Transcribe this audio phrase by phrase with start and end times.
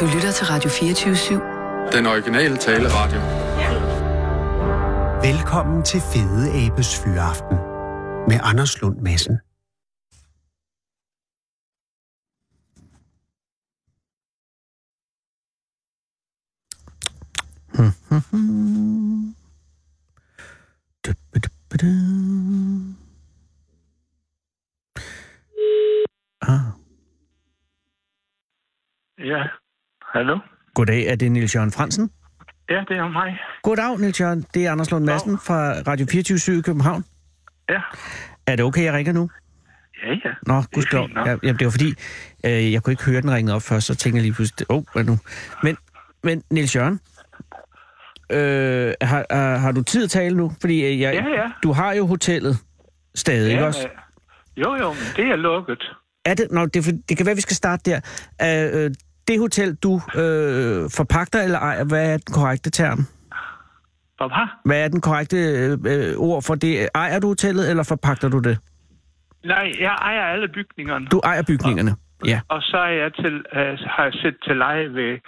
[0.00, 1.96] Du lytter til Radio 24-7.
[1.96, 3.20] Den originale taleradio.
[5.22, 7.56] Velkommen til Fede Abes Fyraften
[8.28, 9.38] med Anders Lund Madsen.
[26.42, 26.72] Ah.
[29.18, 29.42] Ja,
[30.14, 30.38] hallo?
[30.74, 32.10] Goddag, er det Niels Jørgen Fransen?
[32.70, 33.38] Ja, det er mig.
[33.62, 34.44] Goddag, Niels Jørgen.
[34.54, 37.04] Det er Anders Lund Madsen fra Radio 24 i København.
[37.68, 37.80] Ja,
[38.46, 39.30] Er det okay, jeg ringer nu?
[40.06, 40.30] ja, ja.
[40.46, 41.08] Nå, Det gudskelov.
[41.16, 41.94] Ja, jamen, det var fordi,
[42.46, 44.76] øh, jeg kunne ikke høre den ringe op først, så tænkte jeg lige pludselig, åh,
[44.76, 45.18] oh, hvad nu?
[45.62, 45.76] Men,
[46.22, 47.00] men Niels Jørgen,
[48.32, 50.52] øh, har, har, har du tid at tale nu?
[50.60, 51.50] Fordi øh, jeg, Ja, ja.
[51.62, 52.58] du har jo hotellet
[53.14, 53.80] stadig, ikke Ja, også?
[53.88, 53.96] men-
[54.64, 55.82] Jo, jo, men det er lukket.
[56.24, 58.00] Er det, nå, det, det kan være, vi skal starte der.
[58.38, 58.90] Er, øh,
[59.30, 62.98] det hotel, du øh, forpagter eller ejer, hvad er den korrekte term?
[64.18, 64.40] Papa?
[64.64, 65.36] Hvad er den korrekte
[65.92, 66.88] øh, ord for det?
[66.94, 68.58] Ejer du hotellet, eller forpagter du det?
[69.44, 71.06] Nej, jeg ejer alle bygningerne.
[71.06, 71.96] Du ejer bygningerne.
[72.26, 72.40] Ja.
[72.48, 75.18] Og så er jeg til, øh, har jeg set til leje ved,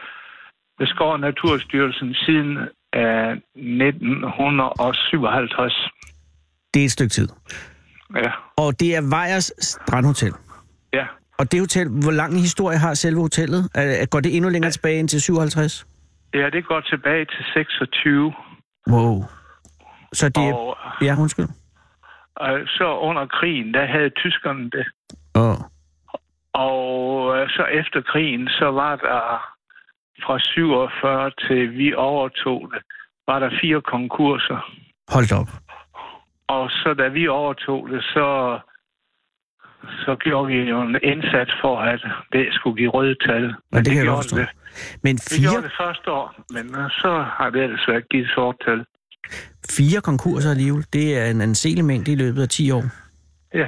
[0.78, 2.58] ved Skov- og Naturstyrelsen siden
[2.94, 5.90] øh, 1957.
[6.74, 7.28] Det er et stykke tid.
[8.16, 10.32] Ja, Og det er Vejers Strandhotel.
[10.92, 11.06] ja.
[11.38, 13.62] Og det hotel, hvor lang en historie har selve hotellet?
[14.10, 15.86] Går det endnu længere tilbage end til 57?
[16.34, 18.32] Ja, det går tilbage til 26.
[18.90, 19.24] Wow.
[20.12, 20.54] Så det er...
[20.54, 21.48] Og, Ja, undskyld.
[22.36, 24.86] og så under krigen, der havde tyskerne det.
[25.34, 25.56] Åh.
[26.52, 29.54] Og øh, så efter krigen, så var der
[30.24, 32.82] fra 47 til vi overtog det,
[33.26, 34.58] var der fire konkurser.
[35.08, 35.48] Hold op.
[36.48, 38.58] Og så da vi overtog det, så,
[40.04, 42.00] så gjorde vi jo en indsats for, at
[42.32, 43.42] det skulle give røde tal.
[43.72, 44.36] Men det kan jeg godt gjorde forstå.
[44.36, 44.48] det.
[45.02, 48.28] Men Vi gjorde fire, det første år, men øh, så har det ellers været givet
[48.34, 48.84] sort tal.
[49.70, 52.84] fire konkurser alligevel, det er en anselig mængde i løbet af 10 år.
[53.54, 53.66] Ja,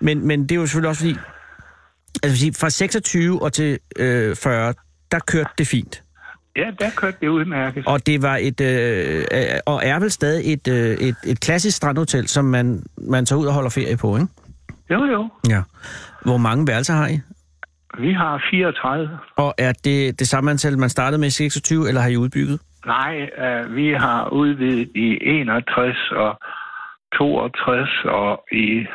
[0.00, 1.16] Men, men det er jo selvfølgelig også fordi,
[2.22, 4.74] altså sige, fra 26 og til øh, 40,
[5.12, 6.02] der kørte det fint.
[6.56, 7.86] ja der kørte det udmærket.
[7.86, 11.76] Og det var et, øh, øh, og er vel stadig et, øh, et, et klassisk
[11.76, 14.28] strandhotel, som man, man tager ud og holder ferie på, ikke?
[14.92, 15.28] Jo, jo.
[15.48, 15.62] Ja.
[16.24, 17.20] Hvor mange værelser har I?
[17.98, 19.18] Vi har 34.
[19.36, 22.60] Og er det det samme antal, man startede med i 26, eller har I udbygget?
[22.86, 26.38] Nej, øh, vi har udvidet i 61 og
[27.18, 28.86] 62 og i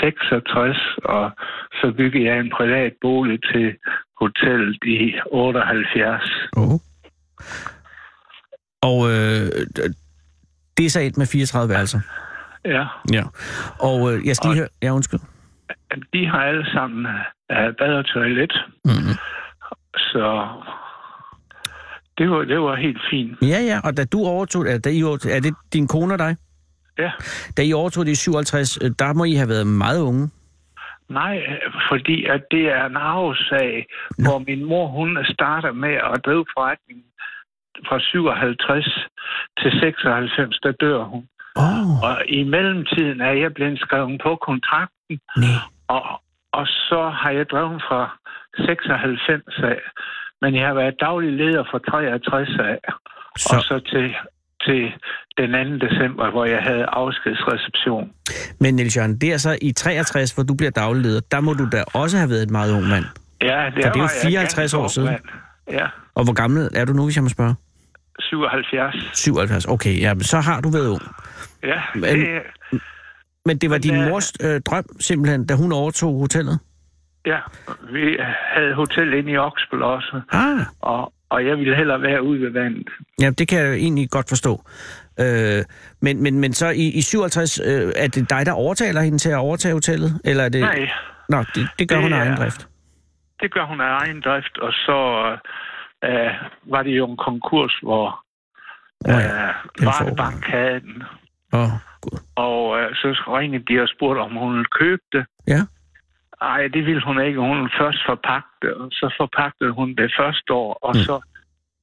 [0.00, 1.30] 66, og
[1.72, 3.76] så byggede jeg en privat bolig til
[4.20, 6.22] hotellet i 78.
[6.56, 6.78] Oh.
[8.82, 9.46] Og øh,
[10.76, 12.00] det er så et med 34 værelser.
[12.64, 13.22] Ja, Ja.
[13.78, 14.68] Og øh, jeg skal lige høre...
[14.82, 15.20] Ja, undskyld.
[16.12, 18.52] de har alle sammen uh, bad og toilet,
[18.84, 19.14] Mm-hmm.
[19.96, 20.48] så
[22.18, 23.38] det var, det var helt fint.
[23.42, 24.66] Ja, ja, og da du overtog...
[24.68, 26.36] Er, da I overtog, er det din kone og dig?
[26.98, 27.10] Ja.
[27.56, 30.30] Da I overtog det i 57, øh, der må I have været meget unge.
[31.08, 33.86] Nej, øh, fordi at det er en arvesag,
[34.24, 37.04] hvor min mor hun starter med at drive forretningen
[37.88, 38.84] fra 57
[39.60, 41.24] til 96, der dør hun.
[41.64, 45.48] Oh, Og i mellemtiden er jeg blevet skrevet på kontrakten, nej.
[45.96, 46.02] og,
[46.58, 48.00] og så har jeg drevet fra
[48.66, 49.80] 96 af.
[50.42, 52.78] Men jeg har været daglig leder fra 63 af,
[53.38, 54.06] Så, og så til,
[54.64, 54.80] til
[55.38, 55.86] den 2.
[55.86, 58.04] december, hvor jeg havde afskedsreception.
[58.60, 61.20] men Niels Jørgen, det er så i 63, hvor du bliver daglig leder.
[61.30, 63.04] Der må du da også have været et meget ung mand.
[63.42, 65.08] Ja, det, For det er jo var jeg 54 ganske år siden.
[65.10, 65.22] mand.
[65.70, 67.54] Ja, Og hvor gammel er du nu, hvis jeg må spørge?
[68.20, 69.10] 77.
[69.14, 69.66] 77.
[69.68, 71.02] Okay, ja, men så har du været ung.
[71.62, 72.42] Ja, Men- det,
[73.46, 76.58] Men det var Men, din mors øh, drøm, simpelthen, da hun overtog hotellet?
[77.26, 77.38] ja,
[77.92, 78.16] vi
[78.54, 82.50] havde hotel inde i Oksbøl også, Ah, og, og jeg ville hellere være ude ved
[82.52, 82.88] vandet.
[83.20, 84.64] ja, det kan jeg egentlig godt forstå.
[85.20, 85.64] Øh,
[86.02, 89.30] men, men, men så i, i 57, øh, er det dig, der overtaler hende til
[89.30, 90.20] at overtage hotellet?
[90.24, 90.60] Eller er det...
[90.60, 90.90] Nej,
[91.28, 92.68] Nå, det, det gør Det hun af egen drift.
[93.42, 95.38] det gør hun af egen drift, og så øh,
[96.72, 98.24] var det jo en konkurs, hvor
[99.08, 99.48] øh, ja,
[99.78, 101.02] den Vardebank havde den.
[101.52, 101.72] Oh.
[102.36, 103.08] Og øh, så
[103.38, 105.24] ringede de og spurgte, om hun ville købe det.
[105.46, 105.60] Ja.
[106.40, 107.40] Nej, det ville hun ikke.
[107.40, 111.02] Hun ville først forpagte og så forpagtede hun det første år, og Mm.
[111.02, 111.20] så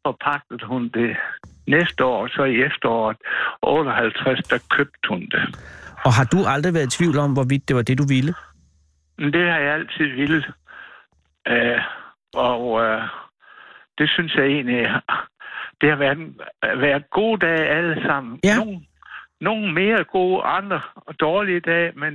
[0.05, 1.15] forpagtede hun det
[1.67, 3.17] næste år, og så i efteråret
[3.61, 5.43] 58, der købte hun det.
[6.05, 8.33] Og har du aldrig været i tvivl om, hvorvidt det var det, du ville?
[9.19, 10.43] Det har jeg altid ville.
[11.47, 11.81] Øh,
[12.33, 13.01] og øh,
[13.97, 14.81] det synes jeg egentlig,
[15.81, 16.17] det har været,
[16.63, 18.39] været gode dage alle sammen.
[18.43, 18.55] Ja.
[18.55, 18.79] Nogle,
[19.41, 20.81] nogle mere gode, andre
[21.19, 22.13] dårlige dage, men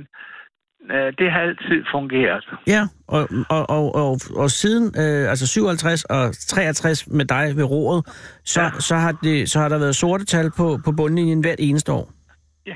[0.91, 2.45] øh, det har altid fungeret.
[2.67, 7.63] Ja, og, og, og, og, og siden øh, altså 57 og 63 med dig ved
[7.63, 8.05] roret,
[8.45, 8.69] så, ja.
[8.79, 12.11] så, har, det, så har der været sorte tal på, på bundlinjen hvert eneste år.
[12.65, 12.75] Ja.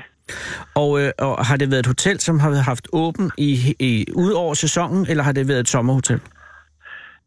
[0.74, 4.32] Og, øh, og har det været et hotel, som har haft åben i, i, ud
[4.32, 6.20] over sæsonen, eller har det været et sommerhotel?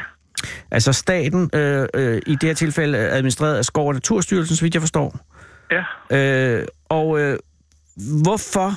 [0.72, 4.74] Altså staten, øh, øh, i det her tilfælde administreret af Skov- og Naturstyrelsen, så vidt
[4.74, 5.20] jeg forstår.
[5.72, 5.84] ja.
[6.60, 7.38] Øh, og øh,
[8.24, 8.72] hvorfor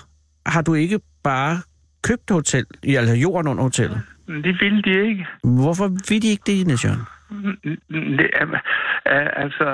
[0.46, 1.60] har du ikke bare
[2.02, 3.96] købt hotel, i- altså jorden under hotellet?
[3.96, 5.26] Men Det ville de ikke.
[5.44, 7.04] Hvorfor vil de ikke det, Niels Jørgen?
[8.18, 8.30] Det,
[9.44, 9.66] altså,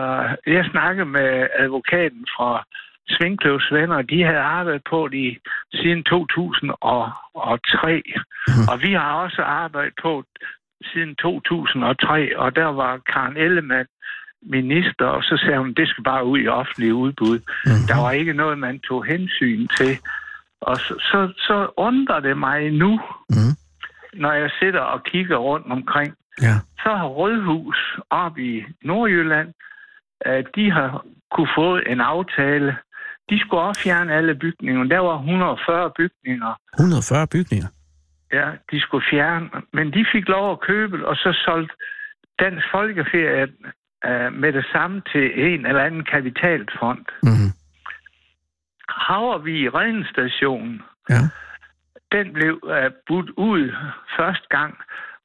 [0.46, 2.64] jeg snakkede med advokaten fra
[3.08, 5.38] Svingkløvs venner, de havde arbejdet på det
[5.74, 8.02] siden 2003.
[8.48, 8.68] Mhm.
[8.70, 10.24] Og vi har også arbejdet på
[10.92, 13.88] siden 2003, og der var Karen Ellemann
[14.42, 17.38] minister, og så sagde hun, det skal bare ud i offentlig udbud.
[17.66, 17.86] Mhm.
[17.88, 19.98] Der var ikke noget, man tog hensyn til.
[20.60, 23.52] Og så, så, så undrer det mig nu, Mhm.
[24.16, 26.54] Når jeg sidder og kigger rundt omkring, Ja.
[26.82, 29.48] så har Rødhus op i Nordjylland,
[30.26, 32.76] øh, de har kunne få en aftale.
[33.30, 34.84] De skulle også fjerne alle bygninger.
[34.84, 37.68] Der var 140 bygninger, 140 bygninger.
[38.32, 39.48] ja, de skulle fjerne.
[39.72, 41.74] Men de fik lov at købe, og så solgte
[42.40, 43.46] Dansk Folkeferie
[44.06, 47.04] øh, med det samme til en eller anden kapitalfond.
[47.22, 47.50] Mm-hmm.
[48.88, 51.20] Havervig redningsstation, Ja.
[52.16, 53.72] Den blev uh, budt ud
[54.16, 54.72] første gang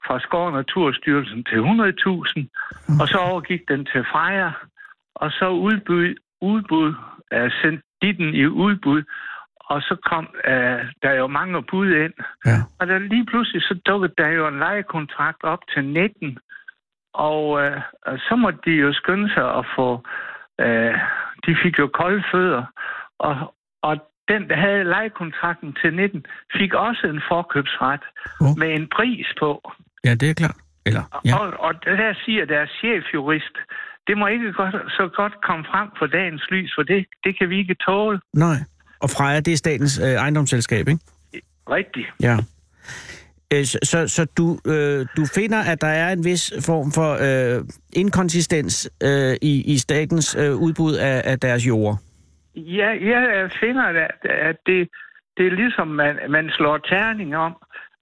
[0.06, 4.51] fra Skov og Naturstyrelsen til 100.000, og så overgik den til Freja,
[5.15, 6.89] og så udbud, udbud
[7.36, 9.04] uh, sendte de den i udbud,
[9.59, 12.14] og så kom uh, der jo mange bud ind.
[12.45, 12.57] Ja.
[12.80, 16.37] Og der lige pludselig så dukkede der jo en lejekontrakt op til 19,
[17.14, 20.04] og uh, så måtte de jo skynde sig at få...
[20.64, 20.95] Uh,
[21.45, 22.64] de fik jo kolde fødder,
[23.19, 23.97] og, og
[24.31, 26.26] den, der havde lejekontrakten til 19,
[26.57, 28.04] fik også en forkøbsret
[28.42, 28.57] Oh.
[28.62, 29.71] med en pris på.
[30.06, 30.56] Ja, det er klart.
[30.86, 31.36] Eller, ja.
[31.38, 33.56] Og, og der siger deres chefjurist,
[34.07, 37.50] det må ikke godt, så godt komme frem for dagens lys, for det, det kan
[37.50, 38.19] vi ikke tåle.
[38.33, 38.56] Nej.
[39.00, 41.00] Og Freja, det er statens øh, ejendomsselskab, ikke?
[41.69, 42.07] Rigtigt.
[42.21, 42.38] Ja.
[43.54, 47.09] Øh, Så, så, så du, øh, du finder, at der er en vis form for
[47.57, 51.98] øh, inkonsistens øh, i, i statens øh, udbud af, af deres jord.
[52.56, 54.89] Ja, jeg finder, at, at det,
[55.37, 57.53] det er ligesom, man, man slår terning om,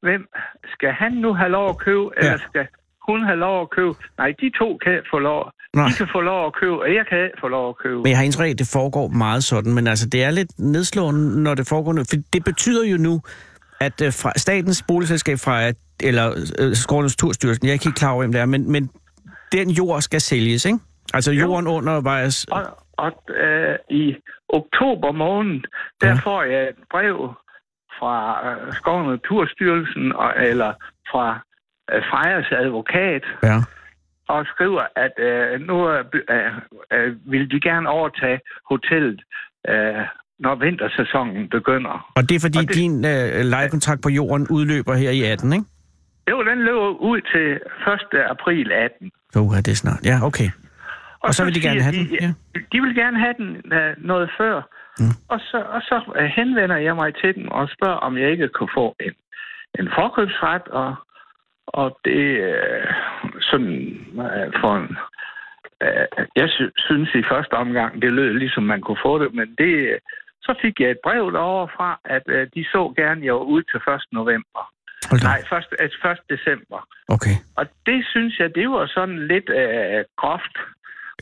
[0.02, 0.28] hvem
[0.74, 2.26] skal han nu have lov at købe, ja.
[2.26, 2.68] eller skal
[3.08, 3.96] hun have lov at købe?
[4.18, 5.52] Nej, de to kan få lov.
[5.76, 5.88] Nej.
[5.88, 7.98] De kan få lov at købe, og jeg kan ikke få lov at købe.
[7.98, 11.44] Men jeg har indtryk at det foregår meget sådan, men altså, det er lidt nedslående,
[11.44, 12.02] når det foregår nu.
[12.10, 13.22] For det betyder jo nu,
[13.80, 15.72] at øh, fra statens boligselskab fra,
[16.04, 18.90] eller øh, Skårens Turstyrelsen, jeg er ikke helt klar over, hvem det er, men, men
[19.52, 20.80] den jord skal sælges, ikke?
[21.14, 22.46] Altså jorden under vejes...
[22.46, 24.16] Og, og øh, i
[24.50, 25.62] oktober måned,
[26.02, 26.14] der Ja.
[26.24, 27.34] får jeg et brev
[28.00, 28.16] fra
[28.52, 30.74] øh, Skov og Naturstyrelsen, og, eller
[31.12, 31.40] fra
[31.94, 33.58] øh, Frejas advokat, Ja.
[34.28, 36.06] og skriver, at øh, nu øh,
[36.94, 38.40] øh, vil de gerne overtage
[38.70, 39.22] hotellet,
[39.70, 39.96] øh,
[40.40, 42.12] når vintersæsonen begynder.
[42.16, 42.76] Og det er fordi, det...
[42.76, 45.66] din øh, lejekontrakt på jorden udløber her i 18, ikke?
[46.32, 47.48] Jo, den løber ud til
[48.16, 48.20] 1.
[48.30, 49.12] april 18.
[49.34, 50.00] Så uh, det er snart.
[50.06, 50.50] Ja, okay.
[51.20, 52.18] Og, og så, så vil de gerne have de, den?
[52.22, 52.30] Ja.
[52.72, 54.56] De vil gerne have den uh, noget før.
[55.00, 55.16] Mm.
[55.34, 58.48] Og så, og så uh, henvender jeg mig til dem og spørger, om jeg ikke
[58.48, 59.14] kunne få en,
[59.80, 60.68] en forkøbsret.
[60.68, 60.96] Og,
[61.68, 62.90] og det uh,
[63.42, 63.74] sådan
[64.24, 64.98] uh, for en...
[65.86, 66.06] Uh,
[66.36, 70.00] jeg sy- synes i første omgang, det lød ligesom man kunne få det, men det,
[70.42, 73.48] så fik jeg et brev derovre fra, at uh, de så gerne, at jeg var
[73.54, 74.02] ude til 1.
[74.12, 74.64] november.
[75.12, 75.80] Nej, først, 1.
[75.80, 76.80] Altså december.
[77.16, 77.36] Okay.
[77.60, 80.56] Og det synes jeg, det var sådan lidt øh, groft.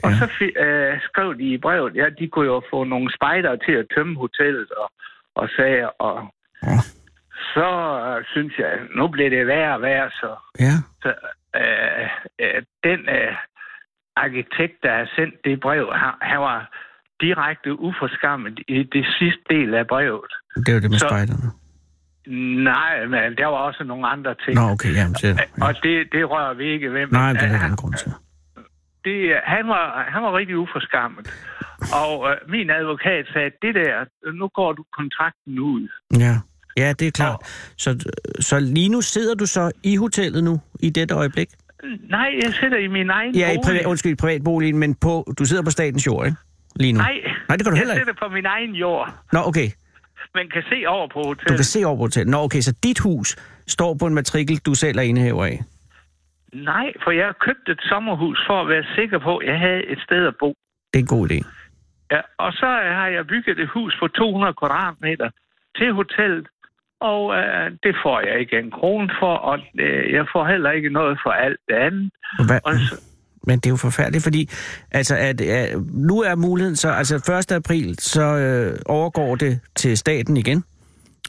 [0.03, 0.17] Og ja.
[0.17, 0.25] så
[0.65, 4.15] øh, skrev de i brevet, ja, de kunne jo få nogle spejdere til at tømme
[4.17, 4.91] hotellet og,
[5.35, 5.87] og sager.
[5.87, 6.33] Og
[6.63, 6.77] ja.
[7.53, 7.69] så
[8.07, 10.09] øh, synes jeg, nu bliver det værre og værre.
[10.09, 10.75] Så, ja.
[11.03, 11.09] så
[11.55, 12.09] øh,
[12.41, 13.33] øh, den øh,
[14.15, 16.59] arkitekt, der har sendt det brev, han, han var
[17.21, 20.31] direkte uforskammet i det sidste del af brevet.
[20.65, 21.47] Det var det med så, spejderne.
[22.63, 24.55] Nej, men der var også nogle andre ting.
[24.55, 25.65] Nå, okay, jamen, det, ja.
[25.65, 27.07] Og det, det rører vi ikke ved.
[27.07, 28.11] Nej, det er der ingen grund til.
[29.05, 31.23] Det, han, var, han var rigtig uforskammet.
[32.03, 33.91] Og øh, min advokat sagde, det der,
[34.31, 35.87] nu går du kontrakten ud.
[36.19, 36.35] Ja,
[36.77, 37.39] ja det er klart.
[37.39, 37.47] Og,
[37.77, 37.89] så,
[38.39, 41.49] så lige nu sidder du så i hotellet nu, i dette øjeblik?
[42.09, 43.55] Nej, jeg sidder i min egen ja, bolig.
[43.55, 46.37] Ja, privat, undskyld, privatboligen, men på, du sidder på statens jord, ikke?
[46.75, 46.97] Lige nu.
[46.97, 47.13] Nej,
[47.47, 48.05] Nej det kan du heller ikke.
[48.05, 49.13] sidder på min egen jord.
[49.33, 49.69] Nå, okay
[50.35, 51.49] man kan se over på hotellet.
[51.49, 52.31] Du kan se over på hotellet.
[52.31, 53.35] Nå, okay, så dit hus
[53.67, 55.63] står på en matrikel, du selv er indehaver af?
[56.55, 59.83] Nej, for jeg har købt et sommerhus for at være sikker på, at jeg havde
[59.93, 60.49] et sted at bo.
[60.93, 61.37] Det er en god idé.
[62.11, 62.65] Ja, og så
[62.99, 65.29] har jeg bygget et hus på 200 kvadratmeter
[65.77, 66.47] til hotellet,
[66.99, 70.89] og øh, det får jeg ikke en krone for, og øh, jeg får heller ikke
[70.89, 72.11] noget for alt det andet.
[72.47, 72.59] Hvad?
[72.63, 72.95] Og så,
[73.47, 74.49] men det er jo forfærdeligt, fordi
[74.91, 77.51] altså, at, at, nu er muligheden så, altså 1.
[77.51, 80.63] april, så øh, overgår det til staten igen.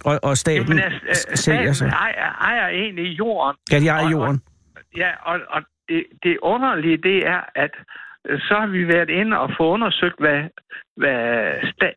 [0.04, 1.86] Og, og staten Jamen, altså, sælger sig.
[1.86, 3.56] Ejer, ejer egentlig jorden.
[3.72, 4.40] Ja, de ejer jorden.
[4.46, 4.55] Og,
[4.96, 7.74] ja, og, og det, det underlige, det er, at
[8.28, 10.40] øh, så har vi været inde og få undersøgt, hvad,
[10.96, 11.18] hvad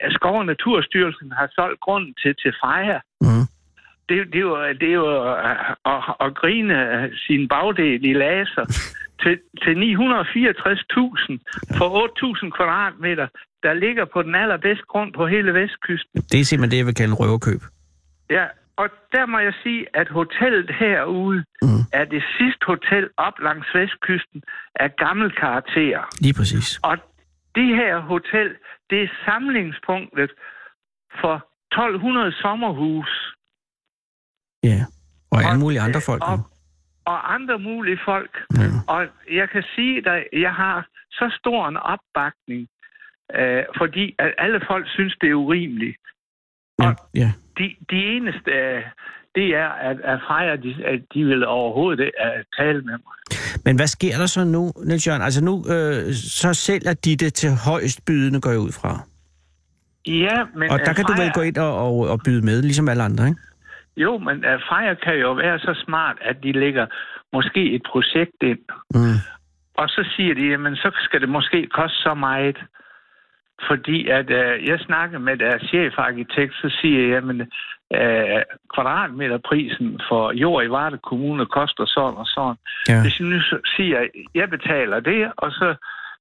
[0.09, 2.99] Skov- og Naturstyrelsen har solgt grunden til, til Freja.
[3.21, 3.45] Mm.
[4.09, 6.77] Det, det, er jo, det jo at, at, at grine
[7.27, 8.65] sin bagdel i laser.
[9.23, 11.33] til, til 964.000
[11.77, 11.87] for
[12.45, 13.27] 8.000 kvadratmeter,
[13.63, 16.21] der ligger på den allerbedste grund på hele vestkysten.
[16.31, 17.61] Det er simpelthen det, jeg vil kalde røverkøb.
[18.29, 18.45] Ja,
[18.81, 21.81] og der må jeg sige, at hotellet herude mm.
[21.99, 24.41] er det sidste hotel op langs vestkysten
[24.75, 25.99] af gammel karakter.
[26.21, 26.79] Lige præcis.
[26.83, 26.97] Og
[27.55, 28.49] det her hotel,
[28.89, 30.31] det er samlingspunktet
[31.21, 31.35] for
[31.71, 33.35] 1200 sommerhus.
[34.63, 34.81] Ja,
[35.31, 36.23] og alle mulige andre folk.
[36.23, 36.37] Og,
[37.05, 38.33] og andre mulige folk.
[38.57, 38.69] Ja.
[38.87, 42.67] Og jeg kan sige, at jeg har så stor en opbakning,
[43.35, 46.03] øh, fordi at alle folk synes, det er urimeligt.
[46.81, 46.87] Ja.
[46.87, 47.31] Og ja.
[47.59, 48.83] De, de eneste, øh,
[49.35, 53.15] det er, at, at Freja, de, at de vil overhovedet ikke uh, tale med mig.
[53.65, 55.21] Men hvad sker der så nu, Niels Jørgen?
[55.21, 58.91] Altså nu, øh, så sælger de det til højst bydende, går jeg ud fra.
[60.07, 60.69] Ja, men...
[60.71, 61.17] Og der kan Freja...
[61.17, 63.41] du vel gå ind og, og, og byde med, ligesom alle andre, ikke?
[63.97, 66.85] Jo, men uh, Freja kan jo være så smart, at de lægger
[67.33, 68.65] måske et projekt ind.
[68.95, 69.19] Mm.
[69.77, 72.57] Og så siger de, jamen så skal det måske koste så meget.
[73.67, 77.41] Fordi at uh, jeg snakker med deres chefarkitekt, så siger jeg, jamen
[77.99, 78.41] uh,
[78.73, 82.57] kvadratmeterprisen for jord i Varde Kommune koster sådan og sådan.
[82.89, 83.01] Ja.
[83.01, 83.39] Hvis jeg nu
[83.75, 85.75] siger, at jeg betaler det, og så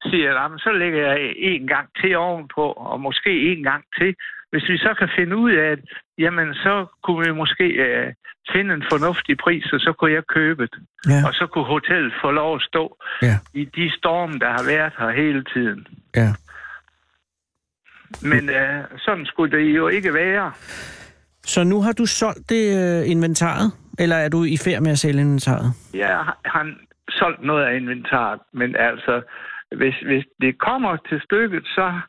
[0.07, 4.14] siger jeg, jamen, så lægger jeg en gang til ovenpå, og måske en gang til.
[4.50, 5.78] Hvis vi så kan finde ud af, at
[6.18, 8.12] jamen, så kunne vi måske øh,
[8.52, 10.80] finde en fornuftig pris, og så kunne jeg købe det.
[11.09, 11.26] Ja.
[11.26, 13.37] Og så kunne hotellet få lov at stå ja.
[13.54, 15.87] i de storme, der har været her hele tiden.
[16.16, 16.30] Ja.
[18.23, 20.53] Men øh, sådan skulle det jo ikke være.
[21.45, 23.73] Så nu har du solgt det øh, inventaret?
[23.99, 25.73] Eller er du i færd med at sælge inventaret?
[25.95, 26.75] Ja, har
[27.11, 29.23] solgt noget af inventaret, men altså,
[29.77, 32.00] hvis, hvis det kommer til stykket, så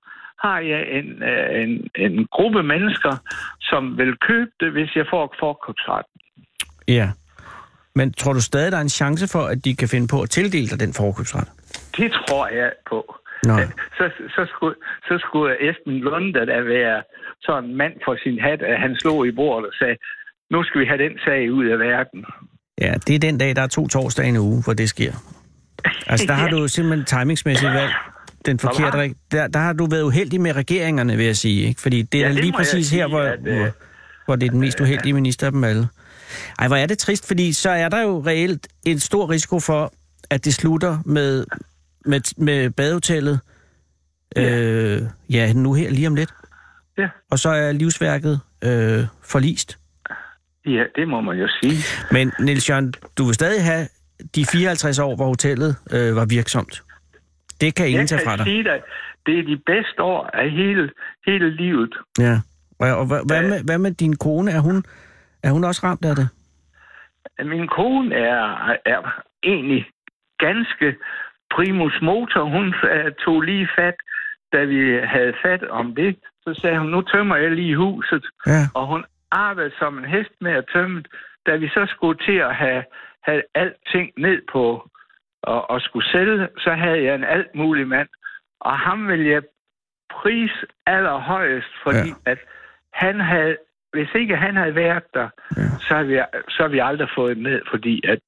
[0.43, 3.13] har jeg en, øh, en, en gruppe mennesker,
[3.61, 6.13] som vil købe det, hvis jeg får forkøbsretten.
[6.87, 7.09] Ja.
[7.95, 10.29] Men tror du stadig, der er en chance for, at de kan finde på at
[10.29, 11.47] tildele dig den forkøbsret?
[11.97, 13.15] Det tror jeg på.
[13.43, 13.55] Nå.
[13.97, 14.05] Så,
[14.35, 14.75] så, skulle,
[15.07, 17.03] så skulle Esben Lunde da være
[17.41, 19.95] sådan en mand for sin hat, at han slog i bordet og sagde,
[20.51, 22.25] nu skal vi have den sag ud af verden.
[22.81, 25.13] Ja, det er den dag, der er to torsdage i en uge, hvor det sker.
[26.07, 27.93] Altså, der har du simpelthen timingsmæssigt valgt
[28.45, 29.15] den forkerte...
[29.31, 31.67] Der, der har du været uheldig med regeringerne, vil jeg sige.
[31.67, 31.81] Ikke?
[31.81, 33.71] Fordi det er ja, lige præcis sige, her, hvor, at, hvor, øh,
[34.25, 35.87] hvor det er den mest uheldige minister af dem alle.
[36.59, 39.93] Ej, hvor er det trist, fordi så er der jo reelt en stor risiko for,
[40.29, 41.45] at det slutter med,
[42.05, 43.39] med, med badehotellet,
[44.35, 44.59] Ja.
[44.59, 46.33] øh, ja, nu her lige om lidt.
[46.97, 47.09] Ja.
[47.31, 49.77] Og så er livsværket øh, forlist.
[50.65, 51.77] Ja, det må man jo sige.
[52.11, 53.87] Men Niels Jørgen, du vil stadig have
[54.35, 56.83] de 54 år, hvor hotellet øh, var virksomt.
[57.61, 58.45] Det kan ingen Jeg tage fra dig.
[58.45, 58.81] sige dig,
[59.25, 60.89] det er de bedste år af hele,
[61.25, 61.93] hele livet.
[62.19, 62.39] Ja.
[62.79, 64.51] Og, og hvad, hvad, med, hvad med din kone?
[64.51, 64.83] Er hun,
[65.43, 66.29] er hun også ramt af det?
[67.45, 69.85] Min kone er, er egentlig
[70.39, 70.95] ganske
[71.55, 72.43] primus motor.
[72.43, 73.95] Hun uh, tog lige fat,
[74.53, 76.15] da vi havde fat om det.
[76.43, 78.25] Så sagde hun, nu tømmer jeg lige huset.
[78.47, 78.61] Ja.
[78.75, 81.03] Og hun arbejdede som en hest med at tømme.
[81.45, 82.83] Da vi så skulle til at have,
[83.23, 84.89] have alting ned på
[85.43, 88.07] og, og skulle sælge, så havde jeg en alt mulig mand.
[88.61, 89.41] Og ham ville jeg
[90.21, 90.51] pris
[90.85, 92.31] allerhøjest, fordi Ja.
[92.31, 92.39] at
[92.93, 93.57] han havde,
[93.93, 95.61] hvis ikke han havde været der, Ja.
[95.87, 98.19] så, har vi, så vi aldrig fået den ned, fordi at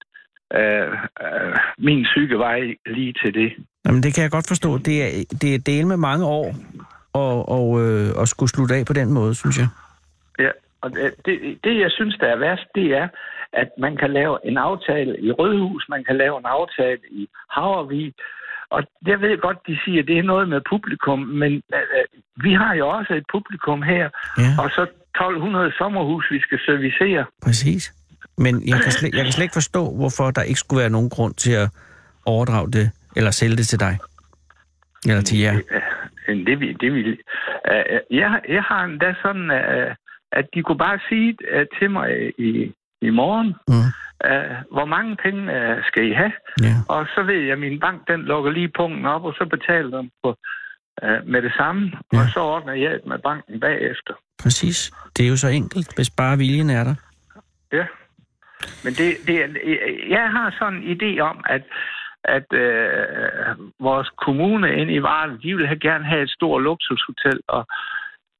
[0.59, 0.87] øh,
[1.25, 3.53] øh, min psyke ikke lige til det.
[3.85, 4.77] Jamen, det kan jeg godt forstå.
[4.77, 6.55] Det er, det er del med mange år
[7.13, 9.67] og, og, øh, og skulle slutte af på den måde, synes jeg.
[10.39, 10.49] Ja,
[10.81, 13.07] og det, det, det, jeg synes, der er værst, det er,
[13.53, 18.13] at man kan lave en aftale i Rødhus, man kan lave en aftale i Havervig,
[18.69, 22.05] og jeg ved godt, de siger, at det er noget med publikum, men øh,
[22.35, 27.25] vi har jo også et publikum her, Ja, og så 1200 sommerhus, vi skal servicere.
[27.43, 27.93] præcis.
[28.37, 31.09] Men jeg kan, slet, jeg kan slet ikke forstå, hvorfor der ikke skulle være nogen
[31.09, 31.69] grund til at
[32.25, 33.97] overdrage det, eller sælge det til dig.
[35.07, 35.55] Eller til jer.
[36.27, 37.17] Øh, Det vil, det vil.
[37.71, 39.95] Øh, Jeg, jeg har endda sådan, øh,
[40.31, 43.89] at de kunne bare sige øh, til mig i, i morgen, Mm.
[44.29, 46.31] øh, hvor mange penge øh, skal I have?
[46.61, 46.75] Ja.
[46.87, 49.97] Og så ved jeg, at min bank den lukker lige punkten op, og så betaler
[49.97, 50.35] dem på,
[51.03, 51.91] øh, med det samme.
[52.13, 52.19] Ja.
[52.19, 54.13] Og så ordner jeg det med banken bagefter.
[54.43, 54.91] Præcis.
[55.17, 56.95] Det er jo så enkelt, hvis bare viljen er der.
[57.73, 57.85] Ja.
[58.83, 61.63] Men det, det, er- jeg har sådan en idé om, at
[62.23, 67.39] at øh, vores kommune inde i Varde, de vil have, gerne have et stort luksushotel,
[67.47, 67.65] og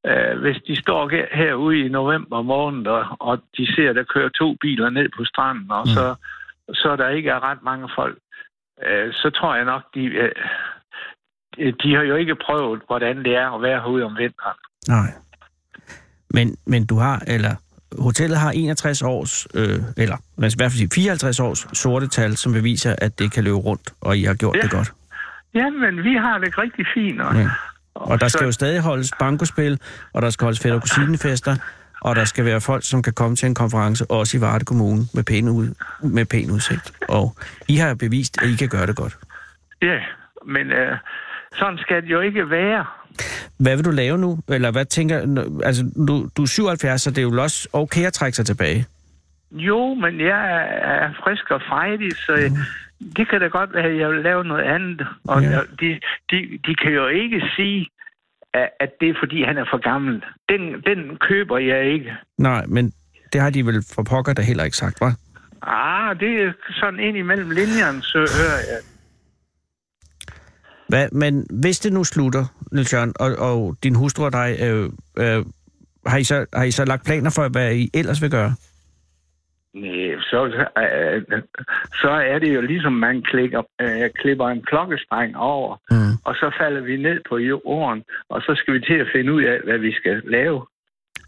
[0.06, 4.30] øh, hvis de står her- herude i november måned, og, og de ser, der kører
[4.30, 5.94] to biler ned på stranden, og mm.
[5.96, 6.16] så,
[6.74, 8.18] så der ikke er ret mange folk,
[8.88, 13.50] øh, så tror jeg nok, de, øh, de har jo ikke prøvet, hvordan det er
[13.52, 14.58] at være herude om vinteren.
[14.88, 15.10] Nej.
[16.30, 17.56] Men, men du har, eller
[18.00, 22.08] hotellet har 61 års, øh, eller lad os i hvert fald sige 54 års sorte
[22.08, 24.62] tal, som beviser, at det kan løbe rundt, og I har gjort Ja.
[24.62, 24.92] det godt.
[25.54, 27.22] Ja, men vi har det rigtig fint.
[27.22, 27.50] Og, Ja.
[27.96, 29.80] Og der så- skal jo stadig holdes bankospil,
[30.14, 31.56] og der skal holdes fætter kusinefester,
[32.02, 35.04] og der skal være folk, som kan komme til en konference, også i Varde Kommune,
[35.14, 35.68] med pæn, ud,
[36.04, 36.92] med pæn udsigt.
[37.08, 37.36] Og
[37.68, 39.18] I har bevist, at I kan gøre det godt.
[39.82, 39.98] Ja,
[40.48, 40.98] men øh,
[41.56, 42.86] sådan skal det jo ikke være.
[43.60, 44.40] Hvad vil du lave nu?
[44.50, 45.18] Eller hvad tænker...
[45.64, 48.86] Altså, du, du er 77, så det er jo også okay at trække sig tilbage.
[49.52, 52.56] Jo, men jeg er, frisk og frejdig, så mm.
[53.18, 55.08] det kan da godt være, at jeg vil lave noget andet.
[55.28, 55.60] Og Ja.
[55.80, 56.00] de,
[56.32, 56.38] de,
[56.68, 57.88] de kan jo ikke sige,
[58.54, 60.24] at, at det er, fordi han er for gammel.
[60.50, 62.14] Den, den køber jeg ikke.
[62.38, 62.94] Nej, men
[63.34, 65.14] det har de vel for pokker da heller ikke sagt, hva'?
[65.62, 68.80] Ah, det er sådan ind imellem linjerne, så hører jeg.
[70.92, 74.86] Hvad, men hvis det nu slutter, Niels Jørgen, og, og din hustru og dig, øh,
[75.24, 75.46] øh,
[76.06, 78.54] har, I så, har I så lagt planer for, hvad I ellers vil gøre?
[79.74, 80.40] Nej, så,
[80.78, 81.42] øh,
[82.02, 86.14] så er det jo ligesom, man klikker, øh, klipper en klokkestreng over, Mm.
[86.26, 89.44] og så falder vi ned på jorden, og så skal vi til at finde ud
[89.44, 90.66] af, hvad vi skal lave.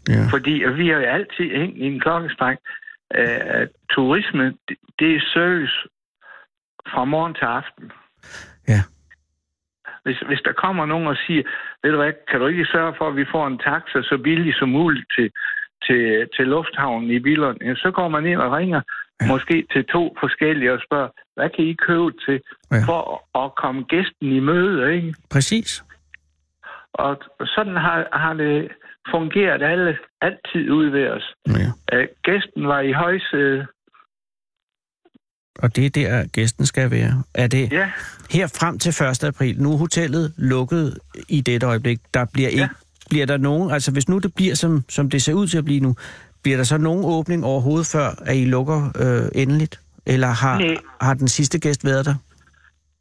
[0.08, 0.26] Ja.
[0.30, 2.58] Fordi at vi har jo altid hængt i en klokkestreng.
[3.14, 5.74] Øh, turisme, det, det er service
[6.92, 7.92] fra morgen til aften.
[8.68, 8.80] Ja.
[10.04, 11.42] Hvis, hvis der kommer nogen og siger,
[11.82, 14.58] ved du hvad, kan du ikke sørge for, at vi får en taxa så billigt
[14.58, 15.30] som muligt til,
[15.86, 18.80] til, til lufthavnen i Billund, ja, så går man ind og ringer
[19.22, 19.26] Ja.
[19.28, 22.40] måske til to forskellige og spørger, hvad kan I købe til
[22.72, 22.76] Ja.
[22.86, 23.02] for
[23.44, 25.14] at komme gæsten i møde, ikke?
[25.32, 25.84] Præcis.
[26.92, 27.16] Og
[27.54, 28.68] sådan har, har det
[29.10, 31.34] fungeret alle, altid ude ved os.
[31.48, 31.96] Ja.
[31.98, 33.66] Øh, gæsten var i højsæde.
[35.58, 37.22] Og det er der, gæsten skal være.
[37.34, 37.90] Er det Ja,
[38.30, 39.24] her frem til 1.
[39.24, 42.68] april, nu er hotellet lukket i dette øjeblik, der bliver ikke, Ja.
[43.10, 45.64] bliver der nogen, altså hvis nu det bliver, som, som det ser ud til at
[45.64, 45.94] blive nu,
[46.42, 49.80] bliver der så nogen åbning overhovedet, før at I lukker øh, endeligt?
[50.06, 50.76] Eller har, Nej.
[51.00, 52.14] har den sidste gæst været der?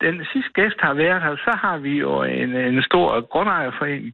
[0.01, 4.13] den sidste gæst har været her, så har vi jo en, en stor grundejerforening.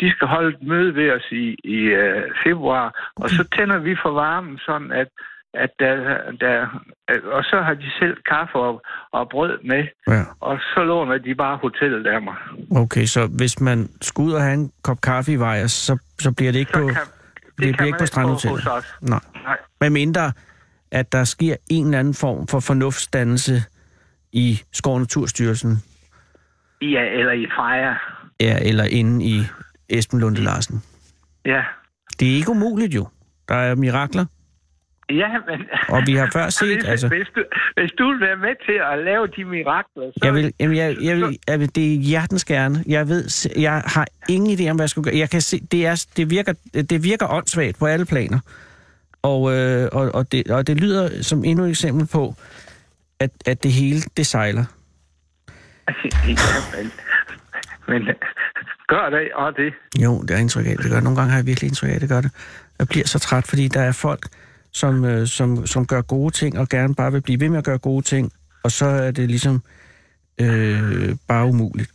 [0.00, 1.44] De skal holde et møde ved os i,
[1.76, 5.08] i uh, februar, og så tænder vi for varmen, sådan at,
[5.54, 5.94] at der,
[6.40, 6.66] der,
[7.32, 8.82] og så har de selv kaffe og,
[9.12, 10.22] og brød med, Ja.
[10.40, 12.34] og så låner de bare hotellet af mig.
[12.76, 16.32] Okay, så hvis man skal ud og have en kop kaffe i Vejers, så, så
[16.32, 16.86] bliver det ikke Så på...
[16.86, 18.64] kan, det bliver kan ikke på Strandhotellet.
[19.02, 19.20] Nej.
[19.44, 19.56] Nej.
[19.80, 20.32] Med mindre,
[20.90, 23.62] at der sker en eller anden form for fornuftsdannelse
[24.32, 25.76] i Skov Naturstyrelsen,
[26.82, 27.94] Ja, eller i Freja.
[28.40, 29.42] ja, eller inde i
[29.88, 30.82] Esben Lunde Larsen.
[31.46, 31.62] Ja.
[32.20, 33.08] Det er ikke umuligt jo.
[33.48, 34.26] Der er mirakler,
[35.10, 35.66] Ja, men...
[35.88, 37.08] og vi har før set, hvis, altså...
[37.08, 37.44] hvis, du,
[37.76, 40.20] hvis du vil være med til at lave de mirakler, så...
[40.22, 42.84] Jeg vil, jamen, jeg, jeg, vil, jeg vil, det er hjertens gerne.
[42.86, 45.18] Jeg ved, jeg har ingen idé om, hvad jeg skulle gøre.
[45.18, 46.52] Jeg kan se, det, er, det, virker,
[46.90, 48.38] det virker åndssvagt på alle planer.
[49.22, 52.34] Og, øh, og, og, det, og det lyder som endnu et eksempel på,
[53.20, 54.64] at, at det hele, det sejler.
[55.88, 56.34] ja,
[56.76, 56.92] men,
[57.88, 58.14] men
[58.88, 59.72] gør det, og det.
[60.04, 61.00] Jo, det er indtryk af, det gør.
[61.00, 62.32] Nogle gange har jeg virkelig indtryk af, det gør det.
[62.78, 64.22] Jeg bliver så træt, fordi der er folk,
[64.72, 67.64] som, øh, som, som gør gode ting, og gerne bare vil blive ved med at
[67.64, 68.32] gøre gode ting,
[68.64, 69.62] og så er det ligesom
[70.40, 71.90] øh, bare umuligt.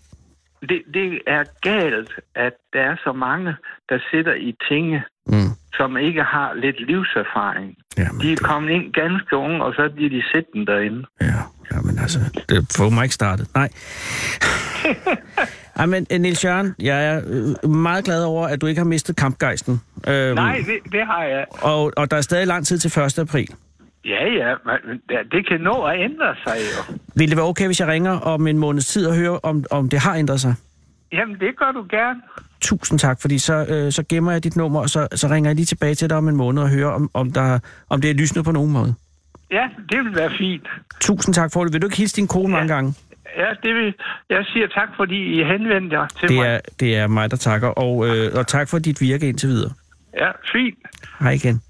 [0.69, 0.81] det.
[0.93, 3.55] Det er galt, at der er så mange,
[3.89, 5.49] der sidder i tinge, Mm.
[5.73, 7.75] som ikke har lidt livserfaring.
[7.97, 11.05] Jamen, De er det- kommet ind ganske unge, og så bliver de siddende derinde.
[11.21, 11.39] Ja,
[11.71, 13.47] ja, men altså, det får mig ikke startet.
[13.55, 13.69] Nej.
[15.75, 17.21] Ej, men øh, Niels Jørgen, jeg er
[17.63, 19.81] øh, meget glad over, at du ikke har mistet kampgejsten.
[20.07, 21.45] Øhm, Nej, det, det har jeg.
[21.51, 23.19] Og, og der er stadig lang tid til 1.
[23.19, 23.47] april.
[24.05, 26.93] Ja, ja, men det- kan nå at ændre sig jo.
[27.15, 29.89] Vil det være okay, hvis jeg ringer om en måneds tid og hører, om, om
[29.89, 30.55] det har ændret sig?
[31.11, 32.19] Jamen, det gør du gerne.
[32.61, 35.55] Tusind tak, fordi så, øh, så gemmer jeg dit nummer, og så, så ringer jeg
[35.55, 37.59] lige tilbage til dig om en måned og hører, om, om, der,
[37.89, 38.93] om det er lysnet på nogen måde.
[39.51, 40.67] Ja, det vil være fint.
[41.01, 41.73] Tusind tak for det.
[41.73, 42.93] Vil du ikke hilse din kone mange gange?
[43.37, 43.93] Ja, det vil,
[44.29, 46.45] jeg siger tak, fordi I henvendte jer til Det mig.
[46.47, 49.71] er, det er mig, der takker, og, øh, og tak for dit virke indtil videre.
[50.13, 50.77] Ja, fint.
[51.19, 51.61] Hej igen.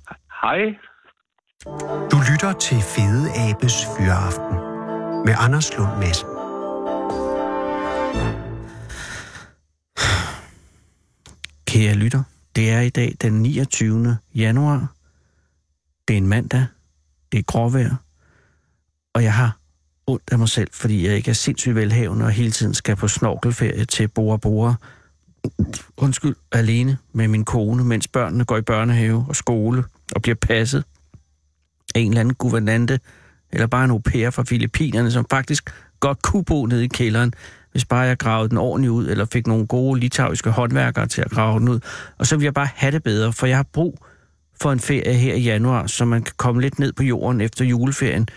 [0.41, 0.59] Hej.
[2.11, 4.55] Du lytter til Fede Abes Fyraften
[5.25, 6.27] med Anders Lund Madsen.
[11.67, 12.23] Kære lytter,
[12.55, 14.17] det er i dag den 29.
[14.35, 14.93] januar.
[16.07, 16.65] Det er en mandag.
[17.31, 17.95] Det er gråvejr.
[19.13, 19.57] Og jeg har
[20.07, 23.07] ondt af mig selv, fordi jeg ikke er sindssygt velhavende og hele tiden skal på
[23.07, 24.75] snorkelferie til Bora Bora.
[25.97, 29.83] Undskyld, alene med min kone, mens børnene går i børnehave og skole
[30.15, 30.83] og bliver passet
[31.95, 32.99] af en eller anden guvernante,
[33.53, 37.33] eller bare en au pair fra Filippinerne, som faktisk godt kunne bo nede i kælderen,
[37.71, 41.31] hvis bare jeg gravede den ordentligt ud, eller fik nogle gode litauiske håndværkere til at
[41.31, 41.79] grave den ud.
[42.17, 44.05] Og så vil jeg bare have det bedre, for jeg har brug
[44.61, 47.65] for en ferie her i januar, så man kan komme lidt ned på jorden efter
[47.65, 48.27] juleferien.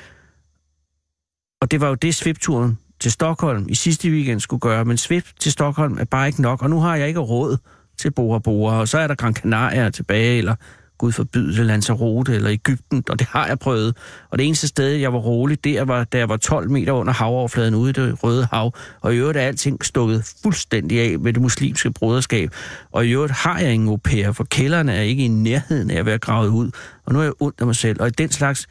[1.61, 5.25] Og det var jo det, svipturen til Stockholm i sidste weekend skulle gøre, men svip
[5.41, 7.57] til Stockholm er bare ikke nok, og nu har jeg ikke råd
[7.99, 10.55] til Bora Bora, og så er der Gran Canaria tilbage, eller
[10.99, 13.97] Gud forbyde Lanzarote eller Ægypten, og det har jeg prøvet.
[14.31, 17.13] Og det eneste sted, jeg var rolig, det var, da jeg var 12 meter under
[17.13, 21.33] havoverfladen ude i det røde hav, og i øvrigt er alting stukket fuldstændig af med
[21.33, 22.51] det muslimske broderskab.
[22.93, 25.97] Og i øvrigt har jeg ingen au pair, for kælderne er ikke i nærheden af
[25.97, 26.71] at være gravet ud,
[27.07, 28.01] og nu er jeg ondt af mig selv.
[28.01, 28.67] Og i den slags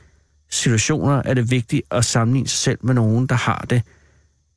[0.50, 3.82] situationer er det vigtigt at sammenligne sig selv med nogen, der har det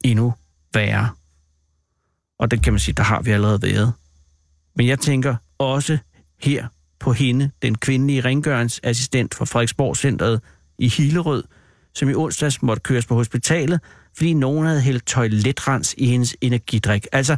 [0.05, 0.35] endnu
[0.75, 1.11] værre.
[2.39, 3.93] Og det kan man sige, der har vi allerede været.
[4.77, 5.99] Men jeg tænker også
[6.39, 6.67] her
[7.01, 10.41] på hende, den kvindelige rengøringsassistent fra Frederiksborg Centeret
[10.79, 11.45] i Hillerød,
[11.95, 13.81] som i onsdags måtte køres på hospitalet,
[14.17, 17.07] fordi nogen havde hældt toiletrens i hendes energidrik.
[17.13, 17.37] Altså,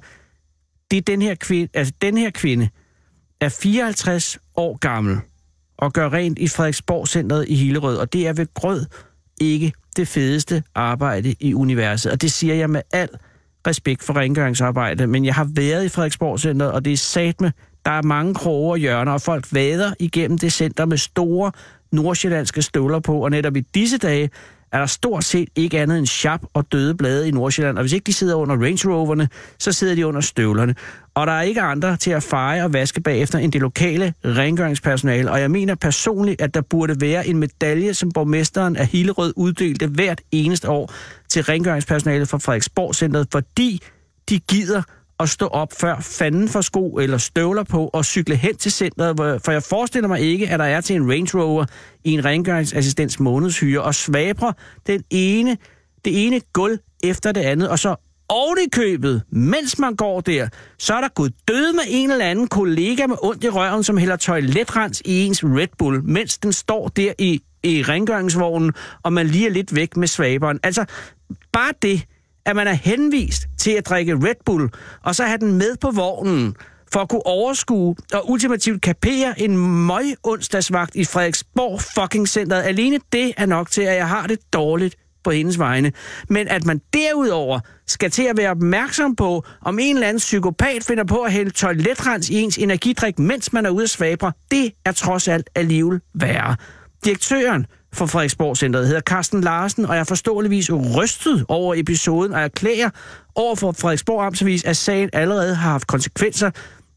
[0.91, 2.69] det er den her kvinde, altså den her kvinde
[3.41, 5.21] er 54 år gammel
[5.79, 8.87] og gør rent i Frederiksborg Centeret i Hillerød, og det er ved grød
[9.41, 12.13] ikke det fedeste arbejde i universet.
[12.13, 13.09] Og det siger jeg med al
[13.67, 17.51] respekt for rengøringsarbejde, men jeg har været i Frederiksborg Centeret, og det er sat med,
[17.85, 21.53] der er mange kroge og hjørner, og folk vader igennem det center med store
[21.93, 24.31] nordsjællandske støvler på, og netop i disse dage
[24.73, 27.93] er der stort set ikke andet end sharp og døde blade i Nordsjælland, og hvis
[27.93, 30.75] ikke de sidder under Range Roverne, så sidder de under støvlerne.
[31.15, 35.31] Og der er ikke andre til at feje og vaske bagefter end det lokale rengøringspersonale,
[35.31, 39.87] og jeg mener personligt, at der burde være en medalje, som borgmesteren af Hillerød uddelte
[39.87, 40.93] hvert eneste år
[41.29, 43.83] til rengøringspersonalet fra Frederiksborg Centeret, fordi
[44.29, 44.83] de gider
[45.23, 49.43] at stå op før fanden for sko eller støvler på og cykle hen til centret,
[49.45, 51.65] for jeg forestiller mig ikke, at der er til en Range Rover
[52.05, 54.55] i en rengøringsassistents månedshyre og svabre
[54.87, 55.57] den ene,
[56.05, 57.97] det ene gulv efter det andet, og så
[58.29, 62.25] oven i købet, mens man går der, så er der gået død med en eller
[62.25, 66.53] anden kollega med ondt i røven, som hælder toiletrens i ens Red Bull, mens den
[66.53, 70.61] står der i, i rengøringsvognen, og man lige er lidt væk med svaberen.
[70.63, 70.85] Altså,
[71.53, 72.03] bare det,
[72.47, 74.69] at man er henvist til at drikke Red Bull,
[75.03, 76.57] og så have den med på vognen,
[76.93, 82.63] for at kunne overskue og ultimativt kapere en møg onsdagsvagt i Frederiksborg fucking centret.
[82.63, 85.93] Alene det er nok til, at jeg har det dårligt på hendes vegne.
[86.29, 90.85] Men at man derudover skal til at være opmærksom på, om en eller anden psykopat
[90.85, 94.73] finder på at hælde toiletrens i ens energidrik, mens man er ude at svabre, det
[94.85, 96.57] er trods alt alligevel værre.
[97.05, 102.41] Direktøren for Frederiksborg Centeret hedder Carsten Larsen, og jeg er forståeligvis rystet over episoden, og
[102.41, 102.91] erklærer
[103.35, 106.51] over for Frederiksborg Amtsavis, at sagen allerede har haft konsekvenser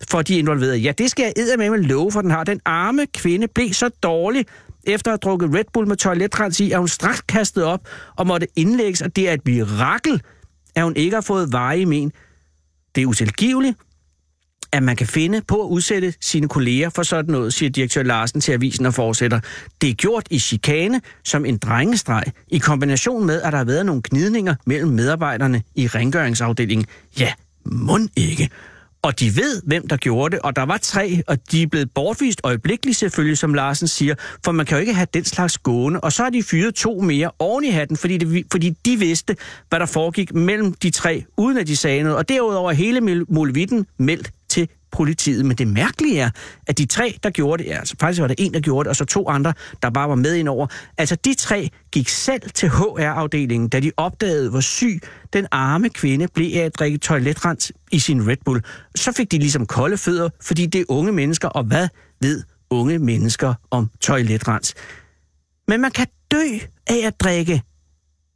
[0.10, 0.78] for de involverede.
[0.78, 2.44] Ja, det skal jeg med love, for den har.
[2.44, 4.46] Den arme kvinde blev så dårlig,
[4.84, 8.28] efter at have drukket Red Bull med toiletrens i, at hun straks kastet op og
[8.28, 10.22] måtte indlægges, og det er et mirakel,
[10.76, 12.12] at hun ikke har fået veje i men.
[12.96, 13.78] Det er utilgiveligt,
[14.72, 18.42] at man kan finde på at udsætte sine kolleger for sådan noget, siger direktør Larsen
[18.42, 19.40] til avisen og fortsætter.
[19.82, 23.86] Det er gjort i chikane som en drengestreg, i kombination med, at der har været
[23.86, 26.86] nogle gnidninger mellem medarbejderne i rengøringsafdelingen.
[27.20, 27.34] Ja,
[27.66, 28.50] mund ikke.
[29.06, 31.92] Og de ved, hvem der gjorde det, og der var tre, og de er blevet
[31.92, 36.00] bortvist øjeblikkeligt selvfølgelig, som Larsen siger, for man kan jo ikke have den slags gående.
[36.00, 39.36] Og så har de fyret to mere oven i hatten, fordi, det, fordi de vidste,
[39.70, 42.18] hvad der foregik mellem de tre, uden at de sagde noget.
[42.18, 44.32] Og derudover hele Mulvitten meldt
[44.96, 45.46] politiet.
[45.46, 46.30] Men det mærkelige er,
[46.68, 48.96] at de tre, der gjorde det, altså faktisk var der en, der gjorde det, og
[48.96, 50.68] så to andre, der bare var med ind over.
[50.98, 55.00] Altså de tre gik selv til HR-afdelingen, da de opdagede, hvor syg
[55.34, 58.62] den arme kvinde blev af at drikke toiletrens i sin Red Bull.
[58.96, 61.88] Så fik de ligesom kolde fødder, fordi det er unge mennesker, og hvad
[62.22, 64.74] ved unge mennesker om toiletrens?
[65.68, 66.44] Men man kan dø
[66.88, 67.62] af at drikke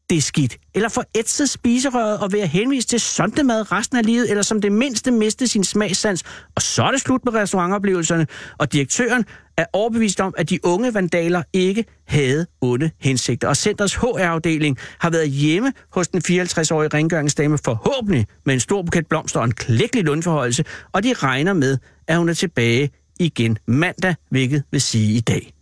[0.09, 0.57] det er skidt.
[0.75, 4.71] Eller få ætset spiserøret og være henvist til sondemad resten af livet, eller som det
[4.71, 6.23] mindste miste sin smagssans.
[6.55, 8.27] Og så er det slut med restaurantoplevelserne.
[8.57, 9.25] Og direktøren
[9.57, 13.47] er overbevist om, at de unge vandaler ikke havde onde hensigter.
[13.47, 19.07] Og centers HR-afdeling har været hjemme hos den 54-årige rengøringsdame forhåbentlig med en stor buket
[19.07, 24.15] blomster og en klækkelig lønforholdelse, og de regner med, at hun er tilbage igen mandag,
[24.29, 25.53] hvilket vil sige i dag.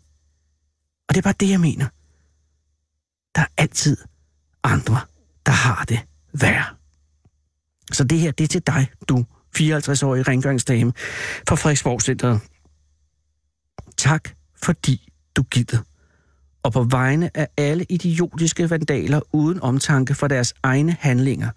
[1.09, 1.85] Og det er bare det, jeg mener.
[3.35, 3.97] Der er altid
[4.67, 4.99] andre,
[5.45, 5.99] der har det
[6.33, 6.65] værre.
[7.91, 9.25] Så det her, det er til dig, du
[9.57, 10.93] 54-årige rengøringsdame
[11.47, 12.39] fra Frederiksborg Centeret.
[13.97, 14.29] Tak,
[14.63, 15.77] fordi du gider.
[16.63, 21.49] Og på vegne af alle idiotiske vandaler uden omtanke for deres egne handlinger,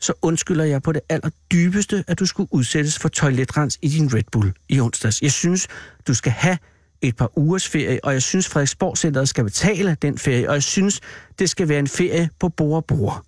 [0.00, 4.22] så undskylder jeg på det allerdybeste, at du skulle udsættes for toiletrens i din Red
[4.32, 5.22] Bull i onsdags.
[5.22, 5.68] Jeg synes,
[6.06, 6.58] du skal have
[7.02, 10.62] et par ugers ferie, og jeg synes, Frederiksborg Centeret skal betale den ferie, og jeg
[10.62, 11.00] synes,
[11.38, 13.24] det skal være en ferie på bord og bord.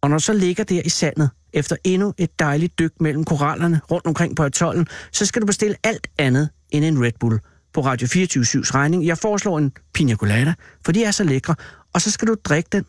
[0.00, 4.06] Og når så ligger der i sandet, efter endnu et dejligt dyk mellem korallerne rundt
[4.06, 7.40] omkring på atollen, så skal du bestille alt andet end en Red Bull
[7.72, 9.06] på Radio 24-7's regning.
[9.06, 11.54] Jeg foreslår en pina colada, for de er så lækre,
[11.94, 12.84] og så skal du drikke den,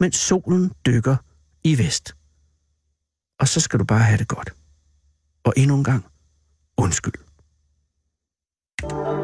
[0.00, 1.16] mens solen dykker
[1.64, 2.14] i vest.
[3.40, 4.52] Og så skal du bare have det godt.
[5.44, 6.04] Og endnu en gang,
[6.76, 7.14] undskyld.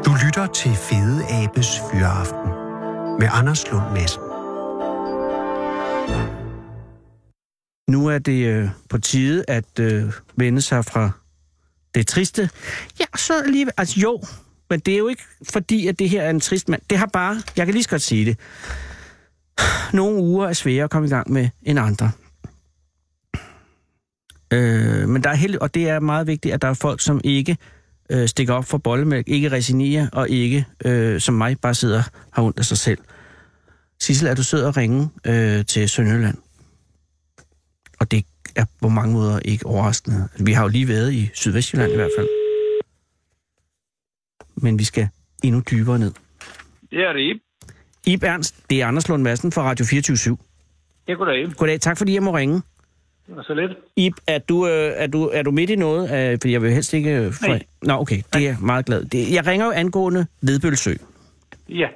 [0.41, 2.49] lytter til Fede Abes Fyreaften
[3.19, 4.21] med Anders Lund Madsen.
[7.89, 11.11] Nu er det øh, på tide at øh, vende sig fra
[11.95, 12.49] det triste.
[12.99, 13.67] Ja, så lige...
[13.77, 14.21] Altså jo,
[14.69, 16.81] men det er jo ikke fordi, at det her er en trist mand.
[16.89, 17.41] Det har bare...
[17.57, 18.39] Jeg kan lige så godt sige det.
[19.93, 22.11] Nogle uger er svære at komme i gang med end andre.
[24.53, 27.21] Øh, men der er held, og det er meget vigtigt, at der er folk, som
[27.23, 27.57] ikke
[28.11, 32.43] øh, stikker op for bollemælk, ikke resignerer, og ikke, øh, som mig, bare sidder har
[32.43, 32.97] ondt af sig selv.
[33.99, 36.37] Sissel, er du sød at ringe øh, til Sønderjylland?
[37.99, 40.29] Og det er på mange måder ikke overraskende.
[40.39, 42.27] Vi har jo lige været i Sydvestjylland i hvert fald.
[44.55, 45.07] Men vi skal
[45.43, 46.11] endnu dybere ned.
[46.91, 47.41] Det er det, Ib.
[48.05, 50.37] Ib Ernst, det er Anders Lund Madsen fra Radio 24
[51.07, 51.53] Ja, goddag.
[51.57, 52.61] Goddag, tak fordi jeg må ringe.
[53.27, 53.71] Så lidt.
[53.95, 56.31] Ib, er du, øh, er du, er du midt i noget?
[56.31, 57.09] Øh, for jeg vil helst ikke...
[57.09, 57.47] Øh, for...
[57.47, 57.63] Nej.
[57.81, 59.05] Nå, okay, det er jeg meget glad.
[59.05, 60.93] Det, jeg ringer jo angående Vedbølsø.
[61.69, 61.87] Ja.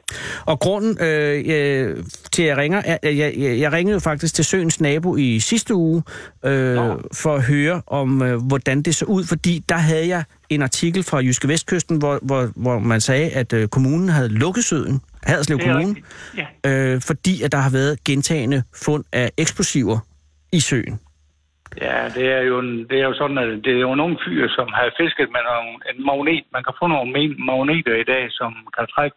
[0.45, 3.99] Og grunden øh, øh, til, at jeg ringer, er, at jeg, jeg, jeg ringede jo
[3.99, 6.03] faktisk til Søens nabo i sidste uge,
[6.45, 6.79] øh,
[7.13, 11.03] for at høre om, øh, hvordan det så ud, fordi der havde jeg en artikel
[11.03, 15.57] fra Jyske Vestkysten, hvor, hvor, hvor man sagde, at øh, kommunen havde lukket søen, Haderslev
[15.57, 15.95] er Kommune.
[16.63, 16.69] Ja.
[16.71, 19.99] øh, fordi at der har været gentagende fund af eksplosiver
[20.51, 20.99] i søen.
[21.81, 24.47] Ja, det er jo, en, det er jo sådan, at det er jo nogle fyre,
[24.57, 26.43] som har fisket med nogle, en magnet.
[26.55, 27.09] Man kan få nogle
[27.49, 29.15] magneter i dag, som kan trække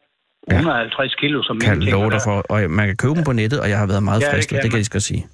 [0.51, 3.69] 150 kilo, som Kan love dig for, og man kan købe dem på nettet, og
[3.73, 5.27] jeg har været meget Ja, det fristet, kan det kan jeg skal sige.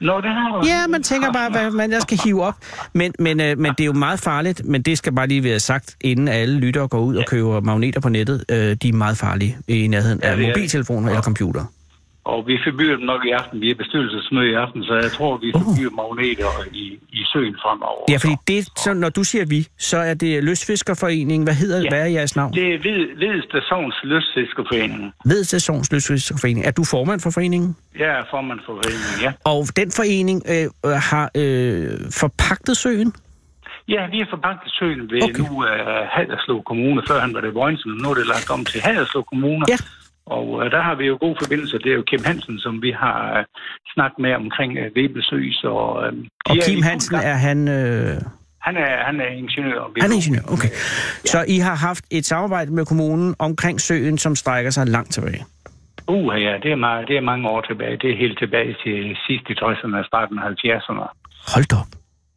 [0.00, 0.66] Nå, det har du.
[0.66, 2.54] Ja, man tænker bare, hvad man jeg skal hive op.
[2.92, 5.60] Men, men, øh, men det er jo meget farligt, men det skal bare lige være
[5.60, 8.44] sagt, inden alle lyttere går ud og køber magneter på nettet.
[8.50, 10.56] Øh, de er meget farlige i nærheden Ja, af det er det.
[10.56, 11.64] mobiltelefoner eller computer.
[12.24, 13.60] Og vi forbyder dem nok i aften.
[13.60, 16.84] Vi er bestyrelsesmøde i aften, så jeg tror, vi forbyder magneter i,
[17.20, 18.04] i søen fremover.
[18.12, 21.42] Ja, fordi det, så, når du siger vi, så er det Lystfiskerforeningen.
[21.46, 21.88] Hvad hedder Ja.
[21.88, 22.52] hvad er jeres navn?
[22.54, 25.12] Det er Hvid, Hvid Stations Lystfiskerforening.
[25.24, 26.66] Ved Stations Lystfiskerforening.
[26.66, 27.76] Er du formand for foreningen?
[27.98, 29.32] Jeg er formand for foreningen, ja.
[29.52, 33.12] Og den forening øh, øh, har øh, forpagtet søen?
[33.88, 35.38] Ja, vi har forpagtet søen ved Okay.
[35.38, 35.64] nu uh,
[36.14, 37.02] Haderslev Kommune.
[37.08, 39.64] Førhen var det Vojnsen, nu er det lagt om til Haderslev Kommune.
[39.68, 39.76] Ja.
[40.26, 41.78] Og øh, der har vi jo gode forbindelser.
[41.78, 43.44] Det er jo Kim Hansen, som vi har øh,
[43.94, 45.50] snakket med omkring øh, Vebelsø.
[45.52, 46.12] Så, øh,
[46.46, 47.68] Og er Kim fuld Hansen, er han...
[47.68, 48.20] Øh...
[48.60, 50.00] Han er, han er ingeniør.
[50.00, 50.68] Han er ingeniør, okay.
[51.24, 55.44] Så I har haft et samarbejde med kommunen omkring søen, som strækker sig langt tilbage?
[56.08, 57.96] Uh, ja, det er, meget, det er mange år tilbage.
[57.96, 61.04] Det er helt tilbage til sidst i 60'erne og starten af 70'erne.
[61.54, 61.86] Hold op.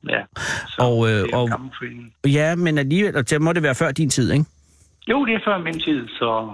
[0.10, 0.22] Ja.
[0.68, 2.30] Så Og, øh, det er og-.
[2.32, 4.46] Ja, men alligevel, og det må det være før din tid, ikke?
[5.08, 6.54] Jo, det er før min tid, så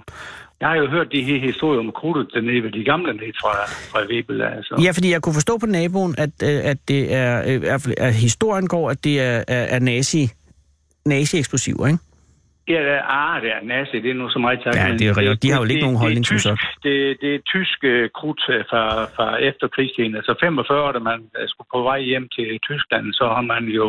[0.62, 3.54] jeg har jo hørt de her historier om krudtet dernede ved de gamle nede fra,
[3.92, 4.42] fra Webel.
[4.42, 4.74] Altså.
[4.86, 7.62] Ja, fordi jeg kunne forstå på naboen, at, øh, at det er, øh,
[7.98, 10.24] at historien går, at det er, er, nazi,
[11.06, 12.00] nazi-eksplosiver, ikke?
[12.68, 14.76] Ja, det er, ah, det er nazi, det er nu så meget sagt.
[14.76, 15.44] Ja, det er rigtigt.
[15.44, 16.58] De har jo ikke det- nogen holdning tysk- sådan.
[16.86, 18.84] Det, det er tysk uh, krudt øh, fra,
[19.16, 20.14] fra efterkrigstiden.
[20.20, 23.88] Altså 45, da man øh, skulle på vej hjem til Tyskland, så har man jo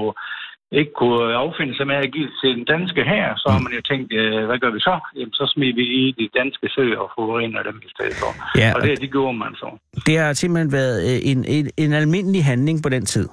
[0.81, 3.27] ikke kunne affinde sig med at give til den danske her.
[3.43, 4.95] Så har man jo tænkt, øh, hvad gør vi så?
[5.17, 8.31] Jamen, så smider vi i de danske søer og forurener dem i stedet for.
[8.59, 9.69] Ja, og det, det gjorde man så.
[10.07, 13.29] Det har simpelthen været øh, en, en, en almindelig handling på den tid.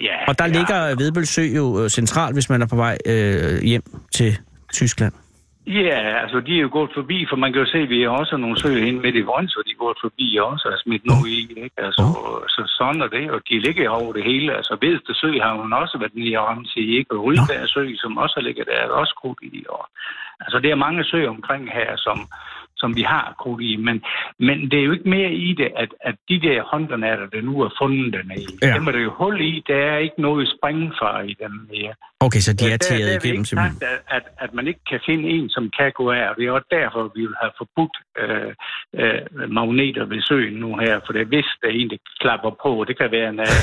[0.00, 0.52] Ja, Og der ja.
[0.52, 3.82] ligger Vedbøl Sø jo øh, centralt, hvis man er på vej øh, hjem
[4.14, 4.38] til
[4.72, 5.12] Tyskland.
[5.66, 8.08] Ja, altså de er jo gået forbi, for man kan jo se, at vi har
[8.08, 11.26] også nogle søer inde midt i Brøndshøj, de er gået forbi også og smidt noget
[11.26, 11.80] i, ikke?
[11.86, 12.02] Altså,
[12.48, 14.56] så sådan er det, og de ligger over det hele.
[14.56, 17.14] Altså, Vedste Sø har hun også været nede og ramt i, ikke?
[17.14, 19.64] Og Rydberg Sø, som også ligger der, er også krudt i.
[19.68, 19.88] Og,
[20.40, 22.18] altså, det er mange søer omkring her, som,
[22.76, 23.96] som vi har krudt i, men,
[24.38, 27.60] men det er jo ikke mere i det, at, at de der håndgranater, der nu
[27.60, 28.68] er fundet dernede, Ja.
[28.68, 28.74] ja.
[28.74, 31.94] dem er der jo hul i, der er ikke noget springfar i dem mere.
[32.20, 33.80] Okay, så de er der, der taget har vi igennem simpelthen.
[33.80, 36.52] sagt, at, at, at man ikke kan finde en, som kan gå af, det er
[36.58, 38.52] også derfor, vi vil have forbudt øh,
[39.00, 42.50] øh, magneter ved søen nu her, for det er hvis der er en, der klapper
[42.64, 43.54] på, det kan være en uh,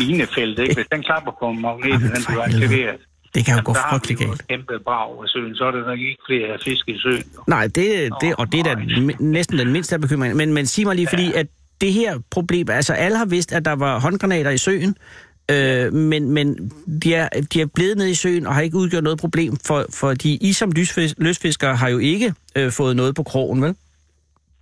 [0.00, 0.74] minefelt, ikke?
[0.78, 3.00] hvis den klapper på en magnet, den bliver aktiveret.
[3.34, 4.32] Det kan jo gå har vi frygtelig galt.
[4.32, 7.24] et kæmpe brag af søen, så er der nok ikke flere fisk i søen.
[7.46, 8.74] Nej, det, det, og det er da
[9.20, 10.36] næsten den mindste af bekymringen.
[10.36, 11.46] Men, men sig mig lige, fordi at
[11.80, 14.96] det her problem, altså alle har vidst, at der var håndgranater i søen,
[15.50, 19.04] øh, men, men de, er, de er blevet nede i søen og har ikke udgjort
[19.04, 23.22] noget problem, for, fordi I som lysfis, løsfiskere har jo ikke øh, fået noget på
[23.22, 23.74] krogen, vel?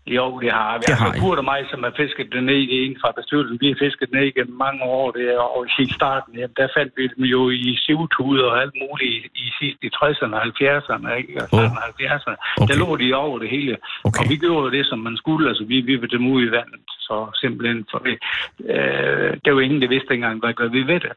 [0.07, 0.83] Jo, det har vi.
[0.87, 1.21] Det har altså.
[1.23, 4.07] Kurt og mig, som har fisket den ned i en fra bestyrelsen, vi har fisket
[4.11, 7.25] den ned igennem mange år, det er, og i starten, jamen, der fandt vi dem
[7.35, 11.33] jo i sivtuder og alt muligt i, i sidst i 60'erne og 70'erne, ikke?
[11.43, 12.37] Og af 70'erne.
[12.61, 12.69] Okay.
[12.69, 13.77] Der lå de over det hele.
[14.05, 14.21] Okay.
[14.21, 17.17] Og vi gjorde det, som man skulle, altså vi vippede dem ud i vandet, så
[17.43, 18.17] simpelthen for det.
[18.75, 21.13] Øh, der var ingen, der vidste engang, hvad gør vi ved det.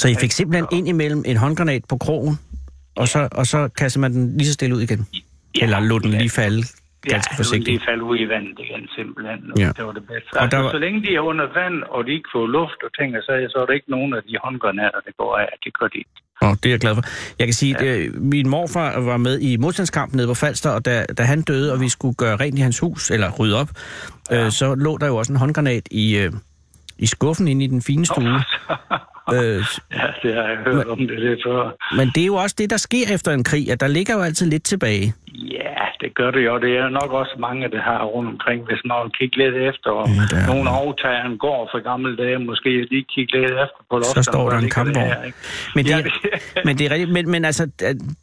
[0.00, 2.34] Så I fik simpelthen ind imellem en håndgranat på krogen,
[2.96, 5.06] og så, og så kaster man den lige så stille ud igen?
[5.62, 6.62] Eller lå den lige falde
[7.12, 7.80] ganske ja, forsigtigt?
[7.80, 9.40] de faldt ud i vandet igen, simpelthen.
[9.58, 9.62] Ja.
[9.64, 9.68] Ja.
[9.76, 10.30] Det var det bedste.
[10.36, 12.80] Og Altså, der var- Så længe de er under vand, og de ikke får luft
[12.86, 13.08] og ting
[13.54, 15.48] så er der ikke nogen af de håndgranater, der går af.
[15.64, 16.10] Det gør de ikke.
[16.42, 17.02] Åh, det er jeg glad for.
[17.38, 20.84] Jeg kan sige, at øh, min morfar var med i modstandskampen nede på Falster, og
[20.84, 23.68] da, da han døde, og vi skulle gøre rent i hans hus, eller rydde op,
[24.30, 24.44] ja.
[24.44, 26.32] øh, så lå der jo også en håndgranat i, øh,
[26.98, 28.40] i skuffen inde i den fine stue.
[29.32, 29.38] Øh,
[29.98, 31.70] ja, det har jeg hørt om det lidt før.
[31.96, 34.20] men det er jo også det, der sker efter en krig, at der ligger jo
[34.20, 35.14] altid lidt tilbage.
[35.34, 36.58] Ja, det gør det jo.
[36.58, 39.90] Det er nok også mange, der har rundt omkring, hvis man kigger lidt efter.
[39.90, 43.50] Og Ja, der er- nogle aftager en går for gamle dage, måske lige kigge lidt
[43.64, 44.24] efter på Så loftet.
[44.24, 45.10] står der en kampvogn.
[45.74, 47.12] Men det, Ja, er, men det er rigtigt.
[47.12, 47.64] Men, men altså,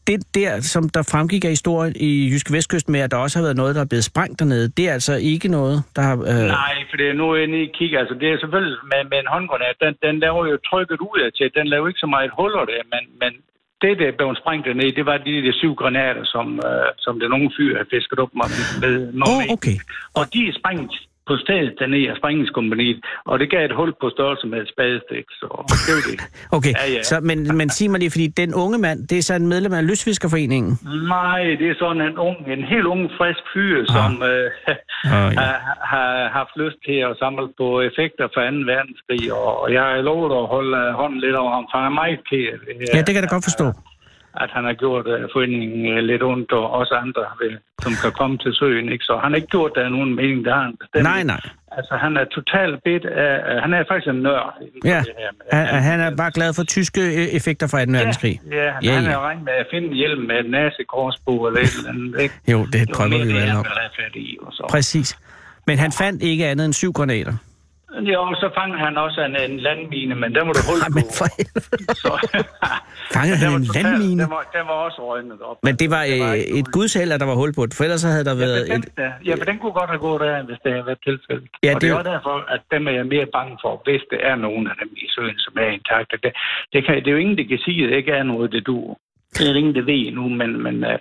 [0.07, 3.43] det der, som der fremgik af historien i Jyske Vestkyst med, at der også har
[3.43, 6.13] været noget, der er blevet sprængt dernede, det er altså ikke noget, der har...
[6.13, 7.99] Øh, Nej, for det er nu inde i kigge.
[7.99, 9.75] Altså, det er selvfølgelig med, med en håndgranat.
[9.85, 10.57] Den, den laver jo
[10.91, 11.51] trykket ud af til.
[11.59, 13.31] Den laver ikke så meget huller der, men, men
[13.83, 17.33] det, der blev sprængt dernede, det var de der syv granater, som, øh, som den
[17.35, 18.47] unge fyr havde fisket op med.
[19.19, 19.77] med oh, okay.
[20.19, 20.93] Og de er sprængt
[21.27, 25.25] på stedet dernede af sprængningskompaniet, og det gav et hul på størrelse med et spadestik,
[25.39, 25.47] så
[25.85, 26.17] det var det.
[26.57, 27.03] Okay, Ja, ja.
[27.03, 29.73] Så, men, men sig mig lige, fordi den unge mand, det er så en medlem
[29.73, 30.71] af Lystfiskerforeningen.
[31.15, 34.51] Nej, det er sådan en ung, en helt ung, frisk fyr, som øh,
[35.03, 35.39] Ah, ja.
[35.41, 35.55] har,
[35.93, 38.57] har haft lyst til at samle på effekter fra 2.
[38.73, 42.19] verdenskrig, og jeg har lovet at holde hånden lidt over ham, for han er meget
[42.31, 42.51] her.
[42.93, 43.67] Ja, det kan jeg da godt forstå.
[44.43, 48.11] At han har gjort uh, foreningen uh, lidt ondt, og også andre, ved, som kan
[48.11, 48.89] komme til søen.
[48.93, 49.03] Ikke?
[49.03, 51.03] Så han har ikke gjort der nogen mening, det har han bestemt.
[51.03, 51.41] Nej, nej.
[51.77, 53.33] Altså, han er totalt bit af...
[53.55, 54.47] Uh, han er faktisk en nørd.
[54.85, 57.01] Ja, det her med- han, han er bare glad for tyske
[57.37, 57.91] effekter fra 2.
[57.91, 58.35] verdenskrig.
[58.51, 59.11] Ja, ja, Ja, han ja.
[59.11, 62.21] er regnet med at finde hjelm med et nasekorsbo eller et eller andet.
[62.21, 62.35] Ikke?
[62.53, 64.67] Jo, det drømmer mere vi jo det, så.
[64.69, 65.17] Præcis.
[65.67, 67.33] Men han fandt ikke andet end syv granater.
[68.13, 70.73] Jo, så fangede han også en, en landmine, men den var du på.
[70.97, 71.27] men for.
[72.03, 72.11] Så,
[73.15, 74.21] Fangede han var en totalt- landmine?
[74.23, 75.57] Den var, den var også røgnet op.
[75.67, 78.03] Men det var ikke øh, et gudsheld, at der var hul på det, for ellers
[78.03, 78.83] havde der Ja, været et...
[78.97, 81.47] den, ja, men den kunne godt have gået der, hvis det havde været tilfældet.
[81.65, 84.03] Ja, og det det er er derfor, at dem er jeg mere bange for, hvis
[84.11, 86.15] det er nogen af dem i søen, som er intakte.
[86.23, 86.31] Det,
[86.73, 88.63] det, kan, det er jo ingen, der kan sige, at det ikke er noget, det
[88.71, 88.77] du.
[89.33, 90.99] Det er ingen, der ved nu, men, men, uh,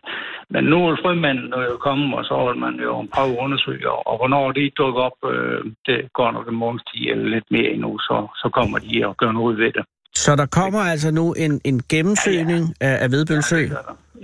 [0.52, 4.16] Men nu er frømanden jo kommet, og så vil man jo prøve at undersøge, og
[4.18, 7.98] hvornår de dukker op, øh, det går nok en måneds tid eller lidt mere endnu,
[7.98, 9.84] så, så kommer de og gør noget ved det.
[10.14, 12.96] Så der kommer altså nu en, en gennemsøgning ja, ja.
[12.96, 13.76] af Vedbølsø ja,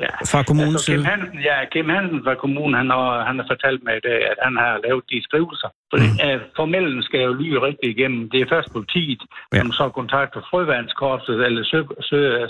[0.05, 0.11] ja.
[0.33, 0.97] fra kommunens altså, side?
[0.97, 4.55] Kim Hansen, ja, Kim Hansen fra kommunen, han har, han har fortalt mig, at han
[4.63, 5.71] har lavet de skrivelser.
[5.91, 6.19] For mm.
[6.27, 8.31] uh, formellen skal jo lyde rigtig igennem.
[8.31, 9.23] Det er først politiet,
[9.53, 9.59] ja.
[9.59, 11.63] som så kontakter frøvandskorpset eller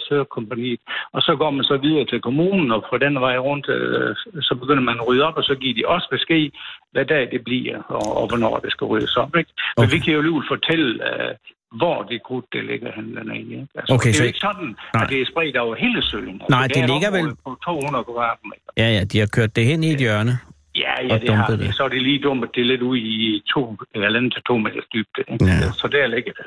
[0.09, 0.81] søkompaniet,
[1.13, 4.53] og så går man så videre til kommunen, og på den vej rundt, uh, så
[4.61, 6.51] begynder man at rydde op, og så giver de også besked,
[6.93, 9.37] hvad dag det bliver, og, og hvornår det skal ryddes op.
[9.37, 9.51] Ikke?
[9.77, 9.95] Men okay.
[9.95, 11.33] vi kan jo lige fortælle uh,
[11.81, 13.39] hvor det krudt, det ligger hen i.
[13.39, 13.69] Ikke?
[13.75, 14.23] Altså, okay, det er så...
[14.23, 15.03] jo ikke sådan, Nej.
[15.03, 16.29] at det er spredt over hele søen.
[16.29, 17.27] Altså, Nej, det, det ligger vel...
[17.45, 18.71] På 200 kvadratmeter.
[18.77, 20.39] Ja, ja, de har kørt det hen i et hjørne.
[20.77, 21.75] Ja, ja, det har det.
[21.75, 24.89] Så er det lige dumt, det er lidt ude i to, eller til to meters
[24.95, 25.23] dybde.
[25.33, 25.45] Ikke?
[25.45, 25.73] Ja.
[25.73, 26.47] Så der ligger det.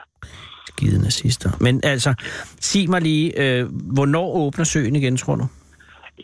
[0.67, 1.49] Skide nazister.
[1.59, 2.13] Men altså,
[2.59, 5.45] sig mig lige, øh, hvornår åbner søen igen, tror du?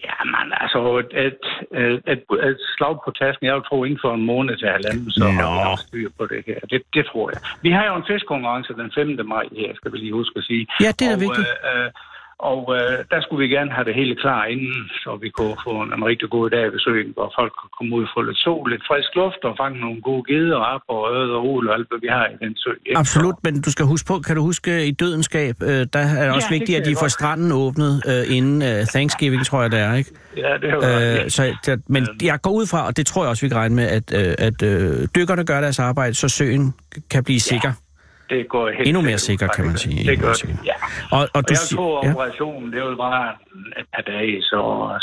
[0.04, 1.44] Ja, man, altså et, et,
[2.14, 5.30] et, et slag på tasken, jeg tror inden for en måned til halvanden, så Nå.
[5.30, 6.60] har vi styr på det her.
[6.72, 7.40] Det, det tror jeg.
[7.62, 9.20] Vi har jo en fiskkonkurrence den 5.
[9.26, 10.68] maj her, skal vi lige huske at sige.
[10.86, 11.50] Ja, det er og, vigtigt.
[11.70, 11.90] Øh,
[12.40, 15.74] og øh, der skulle vi gerne have det hele klar inden, så vi kunne få
[15.84, 18.38] en, en rigtig god dag ved søen, hvor folk kunne komme ud og få lidt
[18.38, 21.74] sol, lidt frisk luft og fange nogle gode geder, op og øde og ul og
[21.76, 22.72] alt, hvad vi har i den sø.
[22.86, 22.98] Ikke?
[22.98, 26.34] Absolut, men du skal huske på, kan du huske i dødenskab, øh, der er det
[26.40, 29.80] også ja, vigtigt, at de får stranden åbnet øh, inden øh, Thanksgiving, tror jeg det
[29.80, 30.12] er, ikke?
[30.38, 33.24] Ja, det er jo øh, så, der, Men jeg går ud fra, og det tror
[33.24, 36.30] jeg også, vi kan regne med, at, øh, at øh, dykkerne gør deres arbejde, så
[36.30, 36.74] søen
[37.12, 37.70] kan blive sikker.
[37.70, 37.85] Ja
[38.30, 40.12] det går helt Endnu mere sikker, kan man sige.
[40.12, 40.76] Det gør det, ja.
[41.12, 42.12] Og, og, og du jeg tror, ja.
[42.12, 43.26] operationen, det vil bare
[43.80, 44.60] et par dage, så,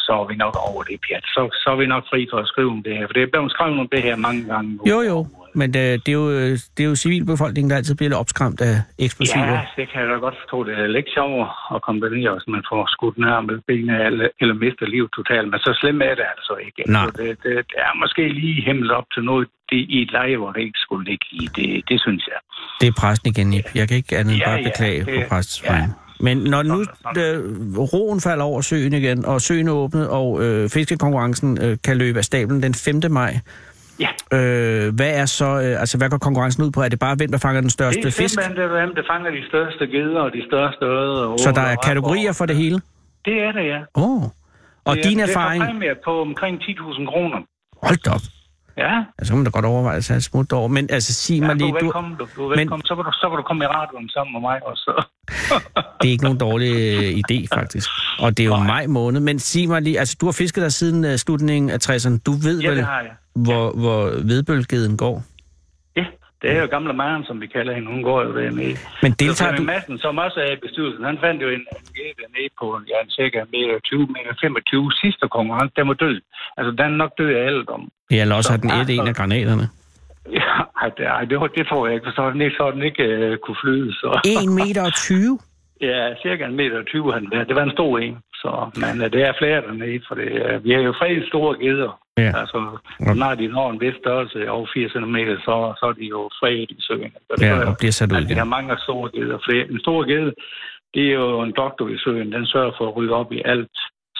[0.06, 1.24] så er vi nok over det pjat.
[1.24, 3.30] Så, så er vi nok fri for at skrive om det her, for det er
[3.32, 4.78] blevet skrevet om det her mange gange.
[4.90, 6.28] Jo, jo, men det, det, er jo,
[6.74, 9.46] det er jo civilbefolkningen, der altid bliver lidt opskræmt af eksplosiver.
[9.46, 10.64] Ja, det kan jeg da godt forstå.
[10.64, 14.54] Det er lidt sjovt at kombinere, hvis man får skudt nær med benene eller, eller
[14.54, 15.48] mister liv totalt.
[15.50, 16.82] Men så slemt er det altså ikke.
[16.86, 17.04] Nej.
[17.04, 20.36] Så det, det, det, er måske lige hemmet op til noget det, i et leje,
[20.36, 21.42] hvor det ikke skulle ligge i.
[21.56, 22.40] Det, det synes jeg.
[22.80, 23.64] Det er præsten igen, Ip.
[23.74, 25.86] Jeg kan ikke andet ja, bare beklage ja, det, på præstens ja.
[26.20, 26.80] Men når nu
[27.18, 31.96] øh, roen falder over søen igen, og søen er åbnet, og øh, fiskekonkurrencen øh, kan
[31.96, 33.02] løbe af stablen den 5.
[33.10, 33.38] maj,
[34.00, 34.38] Ja.
[34.38, 36.80] Øh, hvad er så, øh, altså hvad går konkurrencen ud på?
[36.82, 38.38] Er det bare, hvem der fanger den største fisk?
[38.38, 41.38] Det er det, hvem der fanger de største geder og de største øde.
[41.38, 42.80] Så der er kategorier for det hele?
[43.24, 43.80] Det er det, ja.
[43.94, 44.22] Åh.
[44.22, 44.22] Oh.
[44.84, 45.80] Og det din erfaring?
[45.80, 47.38] Det er på omkring 10.000 kroner.
[47.82, 48.20] Hold op.
[48.78, 49.04] Ja.
[49.22, 50.68] Så må man da godt overveje at tage et smut over.
[50.68, 51.70] Men altså, sig ja, mig lige...
[51.70, 52.26] Du er velkommen, du.
[52.36, 52.78] du er velkommen.
[52.78, 52.86] Men...
[52.86, 55.04] Så, vil du, så vil du komme i radioen sammen med mig også.
[56.00, 57.88] det er ikke nogen dårlig øh, idé, faktisk.
[58.18, 58.66] Og det er jo Nej.
[58.66, 59.20] maj måned.
[59.20, 59.98] Men sig mig lige...
[59.98, 62.18] Altså, du har fisket der siden uh, slutningen af 60'erne.
[62.26, 62.86] Du ved ja, vel,
[63.34, 63.70] hvor, ja.
[63.70, 65.22] hvor vedbølgeden går?
[66.42, 67.88] Det er jo gamle manden, som vi kalder hende.
[67.94, 68.76] Hun går jo dernede.
[69.02, 69.62] Men deltager du...
[69.62, 72.96] Madsen, som også er i bestyrelsen, han fandt jo en, en gede nede på ja,
[73.04, 75.72] en cirka meter 20, meter 25 sidste konkurrence.
[75.76, 76.16] Den var død.
[76.56, 77.82] Altså, den er nok død af alderdom.
[78.10, 79.66] Ja, eller også har den et en af granaterne.
[80.40, 80.56] Ja,
[80.96, 83.58] det, det, det tror jeg ikke, for så den ikke, så den ikke uh, kunne
[83.62, 83.92] flyde.
[83.92, 84.08] Så.
[84.24, 85.38] 1 meter og 20?
[85.90, 87.48] Ja, cirka en meter og 20 han det.
[87.48, 88.18] Det var en stor en.
[88.34, 91.58] Så, men uh, det er flere dernede, for det, uh, vi har jo fredet store
[91.58, 92.01] geder.
[92.18, 92.32] Ja.
[92.40, 92.58] Altså,
[93.20, 96.70] når de når en vis størrelse over 4 cm, så, så er de jo fredet
[96.70, 97.12] i søen.
[97.26, 98.36] Så det ja, og bliver sat ud altså, igen.
[98.36, 99.38] Der er mange store geder.
[99.70, 100.32] En stor gede,
[100.94, 102.32] det er jo en doktor i søen.
[102.32, 103.76] Den sørger for at rydde op i alt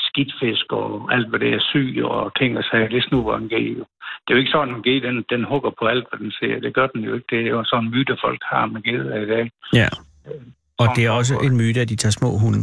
[0.09, 2.89] skidtfisk og alt, hvad det er syg og ting og sager.
[2.89, 3.85] Det snupper en gede.
[4.23, 6.61] Det er jo ikke sådan, en gede, den, den hugger på alt, hvad den ser.
[6.61, 7.27] Det gør den jo ikke.
[7.31, 9.51] Det er jo sådan en myte, folk har med geder i dag.
[9.81, 9.89] Ja.
[10.79, 12.63] Og det er også en myte, at de tager små hunde.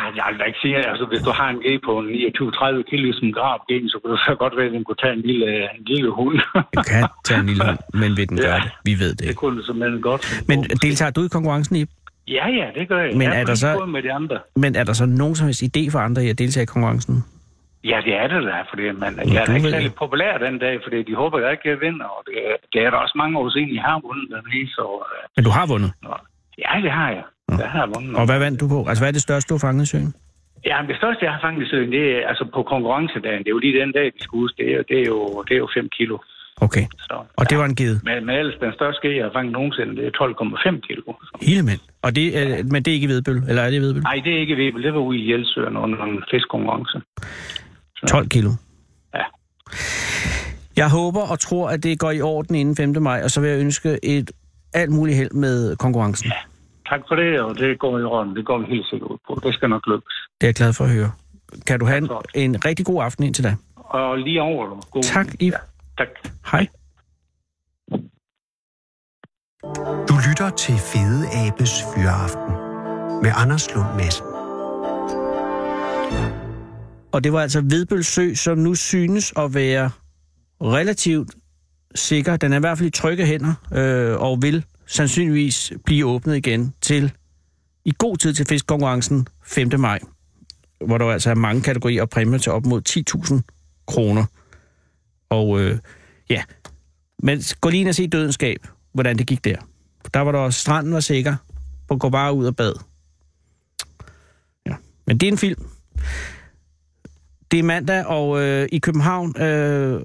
[0.00, 3.32] Ja, jeg vil ikke sige, altså hvis du har en G på 29-30 kilo som
[3.38, 5.46] grab gen, så kunne det så godt være, at den kunne tage en lille,
[5.76, 6.36] en lille hund.
[6.74, 8.70] den kan tage en lille hund, men vil den ja, gøre det?
[8.88, 9.32] Vi ved det ikke.
[9.32, 10.22] Det kunne det simpelthen godt.
[10.48, 11.82] Men deltager du i konkurrencen i?
[12.36, 13.12] Ja, ja, det gør jeg.
[13.20, 14.38] Men jeg er, der så, med de andre.
[14.56, 17.24] men er der så nogen som helst idé for andre i at deltage i konkurrencen?
[17.84, 20.74] Ja, det er det der, fordi man, ja, jeg er ikke særlig populær den dag,
[20.84, 22.36] fordi de håber, jeg ikke kan vinde, og det,
[22.72, 24.82] det er der også mange år siden, jeg har vundet den så...
[24.82, 25.92] Uh, men du har vundet?
[26.64, 27.24] Ja, det har jeg.
[27.58, 28.16] Det har jeg vundet.
[28.16, 28.78] Og hvad vandt du på?
[28.88, 30.14] Altså, hvad er det største, du har fanget i søen?
[30.70, 33.38] Ja, det største, jeg har fanget i søen, det er altså på konkurrencedagen.
[33.44, 34.56] Det er jo lige den dag, vi skal huske.
[34.62, 36.18] Det er, det er, jo, det er jo 5 kilo.
[36.66, 36.84] Okay.
[36.98, 38.00] Så, og det var en ged?
[38.04, 40.12] Men, men ellers, den største ske, jeg har fanget nogensinde, det er
[40.74, 41.02] 12,5 kilo.
[41.42, 41.80] Hele mænd?
[42.02, 44.02] Og det, er, men det er ikke vedbøl, eller er det vedbøl?
[44.02, 44.82] Nej, det er ikke vedbøl.
[44.82, 47.00] Det var ude i Hjælsøen under en fiskkonkurrence.
[48.08, 48.50] 12 kilo?
[49.14, 49.24] Ja.
[50.76, 53.02] Jeg håber og tror, at det går i orden inden 5.
[53.02, 54.30] maj, og så vil jeg ønske et
[54.74, 56.30] alt muligt held med konkurrencen.
[56.30, 56.49] Ja.
[56.90, 58.36] Tak for det, og det går i orden.
[58.36, 59.40] Det går vi helt sikkert ud på.
[59.44, 60.14] Det skal nok lykkes.
[60.40, 61.10] Det er jeg glad for at høre.
[61.66, 63.56] Kan du have en, en rigtig god aften indtil da?
[63.76, 64.90] Og lige over dig.
[64.90, 65.52] God tak, Ip.
[65.52, 65.58] Ja,
[65.98, 66.08] tak.
[66.52, 66.66] Hej.
[70.08, 72.52] Du lytter til Fede Abes Fyraften
[73.22, 74.26] med Anders Lund Madsen.
[77.12, 79.90] Og det var altså Vedbøl Sø, som nu synes at være
[80.62, 81.30] relativt
[81.94, 82.36] sikker.
[82.36, 86.74] Den er i hvert fald i trygge hænder, øh, og vil sandsynligvis blive åbnet igen
[86.80, 87.12] til
[87.84, 89.70] i god tid til fiskkonkurrencen 5.
[89.78, 89.98] maj,
[90.86, 93.40] hvor der altså er mange kategorier og præmier til op mod 10.000
[93.86, 94.24] kroner.
[95.28, 95.78] Og øh,
[96.30, 96.42] ja,
[97.22, 99.56] men gå lige ind og se dødenskab, hvordan det gik der.
[100.14, 101.36] Der var der også, stranden var sikker,
[101.88, 102.72] og gå bare ud og bad.
[104.66, 104.74] Ja,
[105.06, 105.66] men det er en film.
[107.50, 110.00] Det er mandag, og øh, i København øh, øh,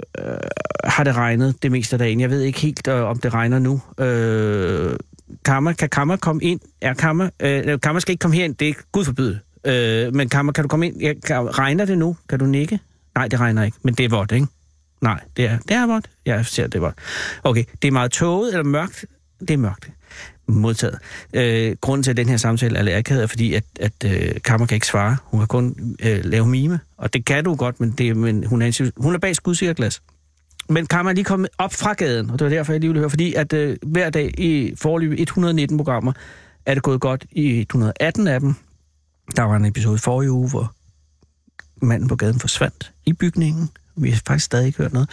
[0.83, 2.19] har det regnet det meste af dagen.
[2.19, 3.81] Jeg ved ikke helt, øh, om det regner nu.
[4.05, 4.95] Øh,
[5.45, 6.59] Kammer, kan Kammer komme ind?
[6.81, 9.39] Er Kammer, øh, øh Kammer skal ikke komme herind, det er Gud forbyde.
[9.65, 11.01] Øh, men Kammer, kan du komme ind?
[11.01, 12.17] Ja, kan, regner det nu?
[12.29, 12.79] Kan du nikke?
[13.15, 14.47] Nej, det regner ikke, men det er vådt, ikke?
[15.01, 16.09] Nej, det er, det er vådt.
[16.25, 16.95] Ja, jeg ser, det er vådt.
[17.43, 19.05] Okay, det er meget tåget eller mørkt?
[19.39, 19.89] Det er mørkt.
[20.47, 20.99] Modtaget.
[21.33, 24.67] Øh, grunden til, at den her samtale er akavet, er fordi, at, at øh, Kammer
[24.67, 25.17] kan ikke svare.
[25.23, 28.61] Hun kan kun øh, lave mime, og det kan du godt, men, det, men hun,
[28.61, 30.01] er, hun er bag skudsikkerglas.
[30.69, 32.99] Men Kammer er lige kommet op fra gaden, og det var derfor, jeg lige ville
[32.99, 36.13] høre, fordi at øh, hver dag i forløb 119 programmer
[36.65, 38.55] er det gået godt i 118 af dem.
[39.35, 40.73] Der var en episode i forrige uge, hvor
[41.81, 43.69] manden på gaden forsvandt i bygningen.
[43.95, 45.09] Vi har faktisk stadig ikke hørt noget.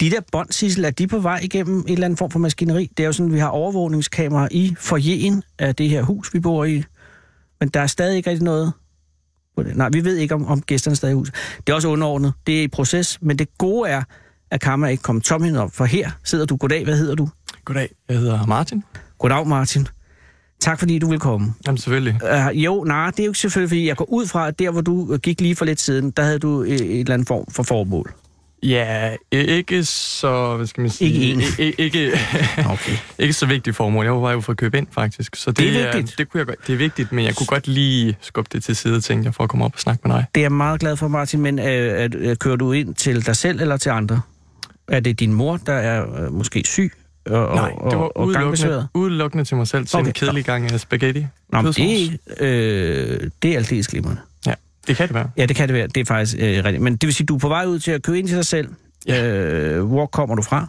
[0.00, 2.90] De der bånd, Sissel, er de på vej igennem en eller anden form for maskineri?
[2.96, 6.40] Det er jo sådan, at vi har overvågningskamera i forjen af det her hus, vi
[6.40, 6.84] bor i.
[7.60, 8.72] Men der er stadig ikke rigtig noget
[9.64, 11.34] Nej, vi ved ikke, om, om gæsterne er stadig i huset.
[11.66, 12.32] Det er også underordnet.
[12.46, 13.18] Det er i proces.
[13.22, 14.02] Men det gode er,
[14.50, 15.72] at kameraet ikke kommet tomhændet op.
[15.74, 16.56] For her sidder du.
[16.56, 17.28] Goddag, hvad hedder du?
[17.64, 18.84] Goddag, jeg hedder Martin.
[19.18, 19.88] Goddag, Martin.
[20.60, 21.54] Tak fordi du vil komme.
[21.66, 22.20] Jamen selvfølgelig.
[22.24, 24.80] Uh, jo, nej, det er jo selvfølgelig, fordi jeg går ud fra, at der, hvor
[24.80, 27.62] du gik lige for lidt siden, der havde du et, et eller andet form for
[27.62, 28.14] formål.
[28.62, 31.10] Ja, ikke så, hvad skal man sige...
[31.10, 31.40] Ikke en.
[31.58, 32.12] Ikke, ikke,
[32.72, 32.92] okay.
[33.18, 34.04] ikke så vigtigt formål.
[34.04, 35.36] Jeg var jo fra at købe ind, faktisk.
[35.36, 36.18] Så det, det er vigtigt.
[36.18, 38.76] Det, kunne jeg godt, det er vigtigt, men jeg kunne godt lige skubbe det til
[38.76, 40.24] side, tænkte jeg, for at komme op og snakke med dig.
[40.34, 41.64] Det er jeg meget glad for, Martin, men øh,
[42.24, 44.20] at, kører du ind til dig selv eller til andre?
[44.88, 46.92] Er det din mor, der er øh, måske syg?
[47.26, 50.06] Og, Nej, det var og, og udelukkende, udelukkende til mig selv til Okay.
[50.06, 51.26] en kedelig gang af spaghetti.
[51.52, 54.20] Nå, det, øh, det er aldeles glimrende.
[54.46, 54.54] Ja,
[54.88, 55.30] det kan det være.
[55.36, 55.86] Ja, det kan det være.
[55.86, 56.82] Det er faktisk øh, rigtigt.
[56.82, 58.46] Men det vil sige, du er på vej ud til at købe ind til dig
[58.46, 58.68] selv.
[59.08, 59.26] Ja.
[59.26, 60.66] Øh, hvor kommer du fra?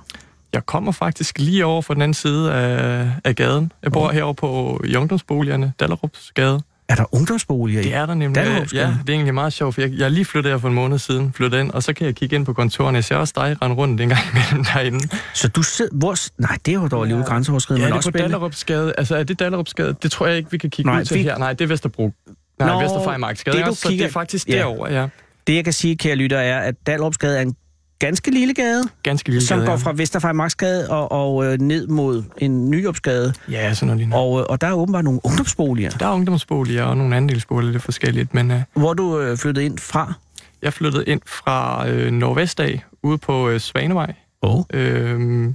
[0.53, 3.71] Jeg kommer faktisk lige over fra den anden side af, af gaden.
[3.83, 6.61] Jeg bor herovre på i ungdomsboligerne, Dallerups gade.
[6.89, 7.83] Er der ungdomsboliger i?
[7.83, 8.43] Det er der nemlig.
[8.43, 10.97] Ja, det er egentlig meget sjovt, for jeg, jeg lige flyttet her for en måned
[10.99, 12.95] siden, flyttet ind, og så kan jeg kigge ind på kontoren.
[12.95, 15.09] Jeg ser også dig rende rundt en gang imellem derinde.
[15.33, 15.95] Så du sidder...
[15.97, 18.17] Hvor, nej, det er jo dog alligevel grænseoverskridende, Ja, men det er også på.
[18.17, 18.93] Dallerupsgade.
[18.97, 19.95] Altså, er det Dallerupsgade?
[20.03, 21.37] Det tror jeg ikke, vi kan kigge Nej, ud til vi- her.
[21.37, 22.13] Nej, det er Vesterbro.
[22.59, 23.57] Nej, Nå, Vesterfejmarksgade.
[23.57, 24.53] det, du også, så det kigger- er faktisk Ja.
[24.57, 25.07] derovre, ja.
[25.47, 27.55] Det, jeg kan sige, kære lytter, er, at Dalrupsgade er en
[27.99, 29.77] ganske lille gade, Ganske lille som gade, går ja.
[29.77, 33.33] fra Vesterfejmarksgade og, og øh, ned mod en Nyopsgade.
[33.51, 34.17] Ja, sådan noget lignende.
[34.17, 37.83] Og, øh, og der er åbenbart nogle ungdomsboliger, Der er ungdomsboliger og nogle andelsboliger, lidt
[37.83, 40.13] forskelligt, men uh, hvor du øh, flyttede ind fra.
[40.61, 44.13] jeg flyttede ind fra øh, Nordvest af, ude på øh, Svanevej.
[44.41, 44.63] Oh.
[44.73, 45.47] Øh,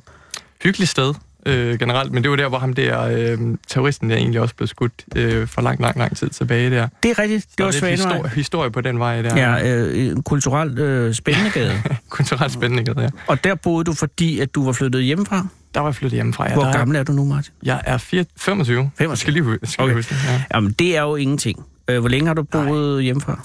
[0.62, 1.14] hyggeligt sted
[1.46, 3.38] øh, generelt, men det var der, hvor ham der øh,
[3.68, 6.88] terroristen der egentlig også blev skudt øh, for lang, lang, lang tid tilbage der.
[7.02, 7.46] Det er rigtigt.
[7.58, 7.90] Det var Svanevej.
[8.12, 9.36] historie, historie på den vej der.
[9.52, 11.82] Ja, øh, en kulturelt øh, spændende gade.
[12.10, 13.08] Kulturelt spændende gade, ja.
[13.26, 15.46] og der boede du, fordi at du var flyttet hjemmefra.
[15.74, 16.48] Der var jeg flyttet hjemmefra.
[16.48, 17.52] Ja, Hvor der gammel er du nu, Martin?
[17.62, 18.90] Jeg er 4, 25.
[18.98, 19.10] 25.
[19.10, 19.94] Jeg skal lige, skal Okay.
[19.94, 20.42] huske det, ja.
[20.54, 21.64] Jamen, det er jo ingenting.
[21.88, 23.40] Øh, hvor længe har du boet hjemmefra?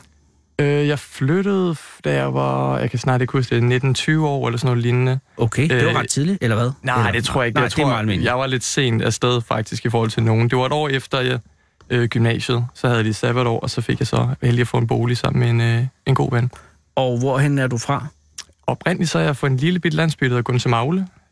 [0.60, 4.58] Øh, jeg flyttede, da jeg var, jeg kan snart ikke huske det, 19-20 år eller
[4.58, 5.20] sådan noget lignende.
[5.38, 6.72] Okay, det var Øh, ret tidligt, eller hvad?
[6.84, 7.12] Nej, eller?
[7.12, 7.56] det tror jeg ikke.
[7.56, 8.28] Nej, jeg det er tror, meget almindeligt.
[8.30, 10.50] Jeg var lidt sent afsted faktisk i forhold til nogen.
[10.50, 11.40] Det var et år efter jeg,
[11.90, 14.88] øh, gymnasiet, så havde de sabbatår, og så fik jeg så heldig at få en
[14.88, 16.52] bolig sammen med en, øh, en god ven.
[16.96, 18.06] Og hvorhen er du fra?
[18.68, 20.70] Oprindeligt så er jeg fra en lille bit landsby, der hedder Gunse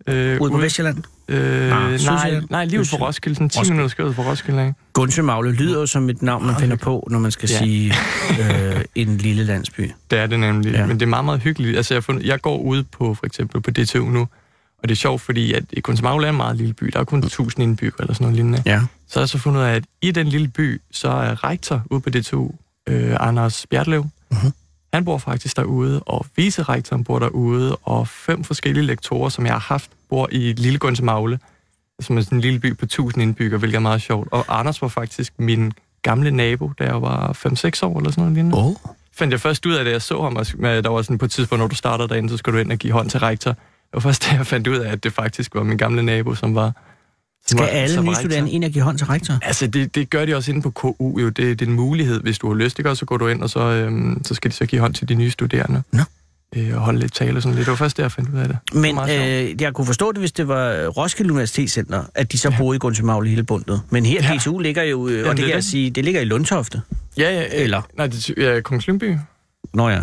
[0.07, 0.97] Øh, Ude på Vestjylland?
[1.27, 3.05] Øh, Nej, nej, nej, lige ud på.
[3.05, 3.73] Roskilde, sådan 10 Roskilde.
[3.73, 4.79] minutter skød på Roskilde, ikke?
[4.93, 7.57] Gunse Magle lyder jo som et navn, man finder på, når man skal Ja.
[7.57, 7.93] sige
[8.41, 9.91] øh, en lille landsby.
[10.11, 10.85] Det er det nemlig, Ja.
[10.85, 11.77] men det er meget, meget hyggeligt.
[11.77, 14.19] Altså, jeg, fundet, jeg går ud på, for eksempel på DTU nu,
[14.83, 16.85] og det er sjovt, fordi at i Kunstmagle er en meget lille by.
[16.93, 18.63] Der er kun 1000 indbyggere eller sådan noget lignende.
[18.65, 18.81] Ja.
[19.07, 21.81] Så har jeg så fundet ud af, at i den lille by, så er rektor
[21.91, 22.51] ude på DTU,
[22.89, 24.05] øh, Anders Bjertlev.
[24.31, 24.51] Mhm.
[24.97, 29.59] Han bor faktisk derude, og vicerektoren bor derude, og fem forskellige lektorer, som jeg har
[29.59, 31.39] haft, bor i Lille Gundsmagle,
[31.99, 34.27] som er sådan en lille by på 1000 indbyggere, hvilket er meget sjovt.
[34.31, 35.71] Og Anders var faktisk min
[36.01, 38.57] gamle nabo, da jeg var 5-6 år eller sådan noget lignende.
[38.57, 38.75] Oh.
[39.13, 41.25] Fandt jeg først ud af, da jeg så ham, og med- der var sådan på
[41.25, 43.55] et tidspunkt, når du starter derinde, så skal du ind og give hånd til rektor.
[43.93, 46.55] Var først, da jeg fandt ud af, at det faktisk var min gamle nabo, som
[46.55, 46.71] var...
[47.47, 49.33] Skal alle nye studerende ind og give hånd til rektor?
[49.41, 51.29] Altså, det, det gør de også inde på KU jo.
[51.29, 52.89] Det, det er en mulighed, hvis du har lyst, ikke?
[52.89, 55.09] Og så går du ind, og så, øhm, så skal de så give hånd til
[55.09, 55.83] de nye studerende.
[55.91, 55.99] Nå.
[56.55, 57.65] Øh, og holde lidt tale og sådan lidt.
[57.65, 58.57] Det var først, der jeg fandt ud af det.
[58.73, 59.09] det Men sjovt.
[59.09, 62.79] øh, jeg kunne forstå det, hvis det var Roskilde Universitetscenter, at de så boede i
[62.79, 63.81] Gunse Magle hele bundet.
[63.89, 64.37] Men her, Ja.
[64.37, 65.65] DTU ligger jo, øh, og Jamen, det det kan jeg det.
[65.65, 66.81] sige, det ligger i Lundtofte.
[67.17, 67.81] ja, ja, øh, eller?
[67.97, 69.15] Nej, det er ja, Kongens Lyngby.
[69.73, 70.01] Nå ja.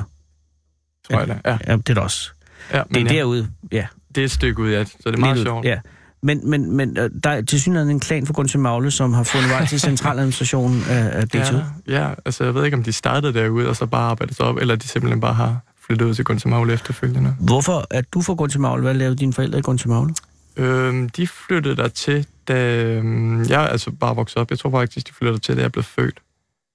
[1.10, 1.36] tror jeg det.
[1.44, 2.30] Ja, Ja, det er det også.
[2.72, 3.86] ja, Det men er ja, derude, ja.
[4.14, 4.84] det er et stykke ud, ja.
[4.84, 5.64] Så det er meget sjovt.
[5.66, 5.78] Ja.
[6.24, 9.22] Men, men, men øh, der er til synligheden en klan for Gunsø Magle, som har
[9.22, 11.56] fundet vej til centraladministrationen af, af DTU.
[11.56, 14.46] Ja, ja, altså jeg ved ikke, om de startede derude, og så bare arbejdede sig
[14.46, 17.36] op, eller de simpelthen bare har flyttet ud til Gunsamagle efterfølgende.
[17.40, 18.82] Hvorfor er du fra Gunsø Magle?
[18.82, 20.14] Hvad lavede dine forældre i Gunsø Magle?
[20.56, 24.50] Øhm, de flyttede der til, da øhm, jeg altså bare voksede op.
[24.50, 26.18] Jeg tror faktisk, de flyttede til, da jeg blev født.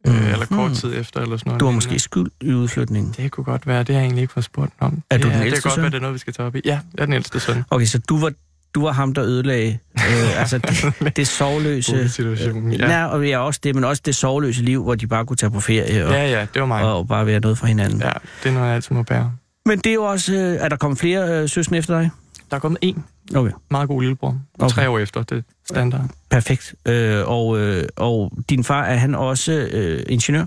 [0.06, 0.12] Mm.
[0.12, 1.60] Øh, eller kort tid efter, eller sådan noget.
[1.60, 3.14] Du var måske skyld i udflytningen.
[3.18, 3.80] Det kunne godt være.
[3.80, 5.04] Det har jeg egentlig ikke fået spurgt om.
[5.10, 5.82] Er du det, den Det ældste kan godt søn?
[5.82, 6.62] være, det er noget, vi skal tage op i.
[6.66, 7.64] Ja, jeg er den ældste søn.
[7.70, 8.32] Okay, så du var,
[8.76, 12.10] du var ham, der ødelagde øh, altså det, det sovløse...
[12.10, 12.74] situationen.
[12.74, 12.88] Ja.
[12.88, 15.52] Nej, og ja, også det, men også det sovløse liv, hvor de bare kunne tage
[15.52, 16.84] på ferie og, ja, ja, det var mig.
[16.84, 18.02] og, og bare være noget for hinanden.
[18.02, 18.12] Ja.
[18.44, 19.32] Det er noget, jeg altid må bære.
[19.66, 20.34] Men det er jo også...
[20.34, 22.10] Øh, er der kommet flere øh, søskende efter dig?
[22.50, 23.04] Der er kommet en
[23.36, 24.38] Okay, meget god lillebror.
[24.60, 24.70] Okay.
[24.70, 26.02] Tre år efter, det er standard.
[26.30, 26.76] perfekt.
[26.86, 30.46] Øh, og, øh, og din far, er han også øh, ingeniør?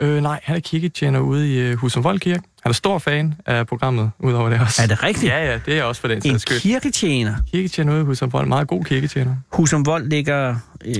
[0.00, 2.42] Øh, nej, han er kirketjener ude i øh, Husumvold Kirke.
[2.62, 4.82] Han er stor fan af programmet, udover det også.
[4.82, 5.32] Er det rigtigt?
[5.32, 6.60] Ja, ja, det er også for den En sags skyld.
[6.60, 7.34] kirketjener.
[7.52, 8.46] Kirketjener ude i Husumvold.
[8.46, 9.34] Meget god kirketjener.
[9.52, 10.54] Husum Vold ligger...
[10.84, 10.94] Øh,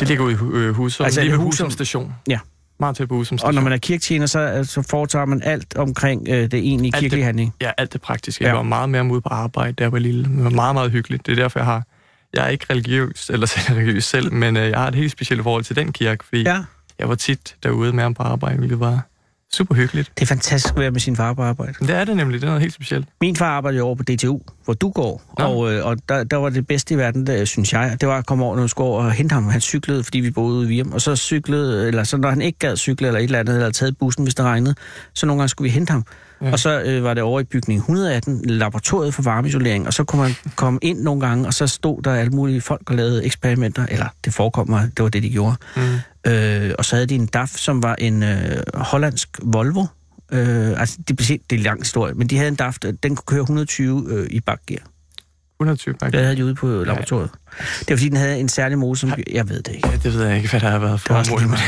[0.00, 1.64] Det ligger ude i øh, Altså, Husum, altså, er lige det ved Husum?
[1.66, 2.14] Husum station.
[2.28, 2.38] Ja.
[2.80, 3.48] Meget tæt på Husum station.
[3.48, 6.92] og når man er kirketjener, så, øh, så foretager man alt omkring øh, det egentlige
[6.94, 7.54] Alt kirkelige det- handling.
[7.60, 8.44] Ja, alt det praktiske.
[8.44, 8.48] Ja.
[8.50, 10.24] Jeg var meget mere ude på arbejde, jeg var lille.
[10.24, 11.26] Det var meget, meget hyggeligt.
[11.26, 11.82] Det er derfor, jeg har...
[12.34, 15.42] Jeg er ikke religiøs, eller selv religiøs selv, men øh, jeg har et helt specielt
[15.42, 16.58] forhold til den kirke, fordi Ja.
[16.98, 19.06] jeg var tit derude med ham på arbejde, hvilket var
[19.54, 20.10] super hyggeligt.
[20.16, 21.72] Det er fantastisk at være med sin far på arbejde.
[21.80, 22.40] Det er det nemlig.
[22.40, 23.08] Det er noget helt specielt.
[23.20, 25.44] Min far arbejdede jo over på DTU, hvor du går, Nå.
[25.44, 28.18] og, øh, og der, der var det bedste i verden, der, synes jeg, det var
[28.18, 29.48] at komme over, når du skulle over og hente ham.
[29.48, 32.42] Han cyklede, fordi vi boede ude i Virum, og så cyklede, eller så når han
[32.42, 34.74] ikke gad cykle eller et eller andet, eller taget bussen, hvis det regnede,
[35.14, 36.04] så nogle gange skulle vi hente ham.
[36.40, 36.52] Ja.
[36.52, 40.22] Og så øh, var det over i bygning 118, laboratoriet for varmeisolering, og så kunne
[40.22, 43.86] man komme ind nogle gange, og så stod der alle mulige folk og lavede eksperimenter,
[43.86, 45.56] eller det forekom mig, det var det, de gjorde.
[45.76, 46.30] Mm.
[46.32, 49.86] Øh, og så havde de en DAF, som var en øh, hollandsk Volvo.
[50.32, 53.26] Øh, altså, det, det er en lang historie, men de havde en DAF, den kunne
[53.26, 54.82] køre 120 øh, i bakgear.
[55.64, 56.18] 120 bakker.
[56.18, 57.30] Det havde de ude på laboratoriet.
[57.80, 59.12] Det var fordi, den havde en særlig motor, som...
[59.32, 59.88] Jeg ved det ikke.
[59.88, 61.58] Ja, det ved jeg ikke, hvad der har været Det, formål med.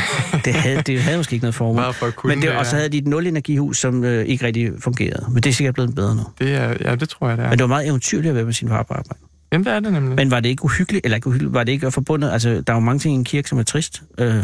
[0.44, 1.82] det, havde, det havde måske ikke noget formål.
[1.82, 4.26] Bare for at kunne Men det, det, og så havde de et nul-energihus, som øh,
[4.26, 5.26] ikke rigtig fungerede.
[5.30, 6.22] Men det er sikkert blevet bedre nu.
[6.38, 7.48] det er, ja, det tror jeg, det er.
[7.50, 9.20] Men det var meget eventyrligt at være med sin far på arbejde.
[9.52, 10.16] Jamen, det er det nemlig.
[10.16, 11.04] Men var det ikke uhyggeligt?
[11.04, 11.54] Eller ikke uhyggeligt?
[11.54, 12.30] Var det ikke forbundet?
[12.32, 14.02] Altså, der er jo mange ting i en kirke, som er trist.
[14.18, 14.34] Øh,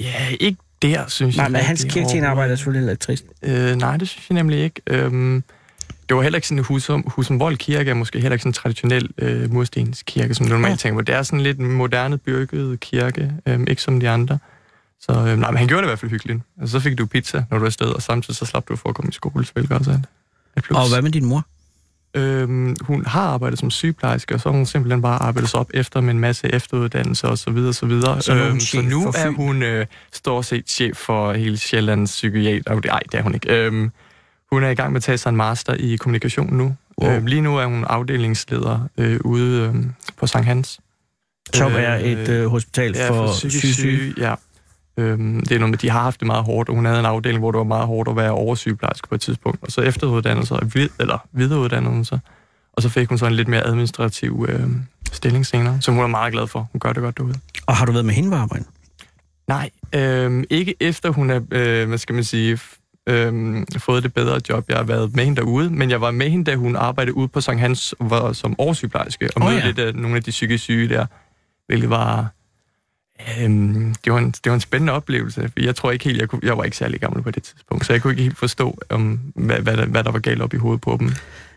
[0.00, 1.52] Ja, ikke der, synes nej, jeg.
[1.52, 2.58] men hans rigtig kirketjener arbejde er overhovedet.
[2.58, 3.24] selvfølgelig heller ikke trist.
[3.72, 4.80] Øh, nej, det synes jeg nemlig ikke.
[4.86, 5.42] Øhm,
[6.08, 8.54] det var heller ikke sådan en Husum, Husumvold Kirke, er måske heldelig ikke sådan en
[8.54, 10.76] traditionel øh, murstenskirke, som du normalt Ja.
[10.76, 11.02] tænker på.
[11.04, 14.38] Det er sådan lidt en moderne byrket kirke, øhm, ikke som de andre.
[15.00, 16.40] Så øhm, nej, men han gjorde det i hvert fald hyggeligt.
[16.60, 18.88] Altså, så fik du pizza, når du er afsted, og samtidig så slap du for
[18.88, 20.78] at komme i skole, hvilket også er et- plus.
[20.78, 21.46] Og hvad med din mor?
[22.16, 25.70] Øhm, hun har arbejdet som sygeplejerske, og så har hun simpelthen bare arbejdet sig op
[25.74, 28.20] efter med en masse efteruddannelse og så videre, og så videre.
[28.22, 31.56] Så nu er hun øhm, så nu er hun øh, stort set chef for hele
[31.56, 32.80] Sjællands psykiater.
[32.84, 33.64] Nej, det er hun ikke.
[33.66, 33.90] Øhm,
[34.54, 36.76] hun er i gang med at tage sig en master i kommunikation nu.
[37.02, 37.10] Wow.
[37.12, 39.84] Øhm, lige nu er hun afdelingsleder øh, ude øh,
[40.16, 40.80] på Sankt Hans.
[41.54, 43.98] Som Øh, er et øh, hospital Ja, for, for psykisk syge.
[43.98, 44.14] syge.
[44.18, 44.34] Ja.
[44.96, 47.04] Øhm, det er noget med, de har haft det meget hårdt, og hun havde en
[47.06, 49.58] afdeling, hvor det var meget hårdt at være oversygeplejerske på et tidspunkt.
[49.62, 50.58] Og så efteruddannede sig,
[51.00, 52.18] eller videreuddannede hun sig.
[52.72, 54.66] Og så fik hun så en lidt mere administrativ øh,
[55.12, 56.68] stilling senere, som hun er meget glad for.
[56.72, 57.34] Hun gør det godt derude.
[57.66, 58.64] Og har du været med hende på arbejde?
[59.48, 62.58] Nej, øh, ikke efter hun er, øh, hvad skal man sige,
[63.10, 64.64] f- øh, fået det bedre job.
[64.68, 67.28] Jeg har været med hende derude, men jeg var med hende, da hun arbejdede ude
[67.28, 69.66] på Sankt Hans var som oversygeplejerske, og oh, mødte ja.
[69.66, 71.06] lidt af nogle af de psykisk syge der,
[71.66, 72.28] hvilket var...
[73.40, 76.28] Øhm, det, var en, det var en spændende oplevelse, for jeg tror ikke helt, jeg,
[76.28, 78.78] kunne, jeg var ikke særlig gammel på det tidspunkt, så jeg kunne ikke helt forstå,
[78.94, 81.12] um, hvad, hvad, der, hvad der var galt op i hovedet på dem.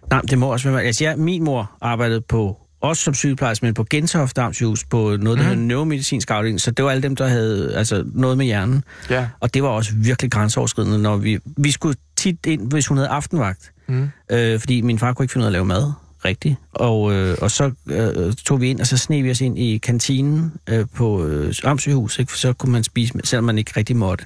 [0.10, 0.84] Nej, det må også være...
[0.84, 5.20] Altså, jeg, min mor arbejdede på også som sygeplejerske, men på Gentofte Amtshus, på noget,
[5.24, 5.50] der mm.
[5.50, 8.84] hedder neuromedicinsk afdeling, så det var alle dem, der havde altså, noget med hjernen.
[9.10, 9.28] Ja.
[9.40, 11.40] Og det var også virkelig grænseoverskridende, når vi...
[11.58, 14.10] Vi skulle tit ind, hvis hun havde aftenvagt, Mm.
[14.32, 15.92] øh, fordi min far kunne ikke finde ud af at lave mad
[16.26, 16.56] rigtigt.
[16.74, 19.78] Og, øh, og så øh, tog vi ind, og så sneg vi os ind i
[19.78, 22.32] kantinen øh, på øh, Amtshus, ikke?
[22.32, 24.26] for så kunne man spise, selvom man ikke rigtig måtte.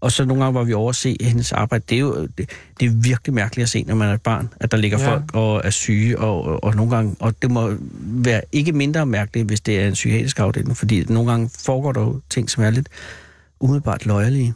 [0.00, 1.84] Og så nogle gange var vi over at se hendes arbejde.
[1.88, 4.48] Det er jo det, det er virkelig mærkeligt at se, når man er et barn,
[4.60, 5.10] at der ligger Ja.
[5.12, 9.06] folk og er syge, og, og, og nogle gange, og det må være ikke mindre
[9.06, 12.64] mærkeligt, hvis det er en psykiatrisk afdeling, fordi nogle gange foregår der jo ting, som
[12.64, 12.88] er lidt
[13.60, 14.54] umiddelbart løjerlige.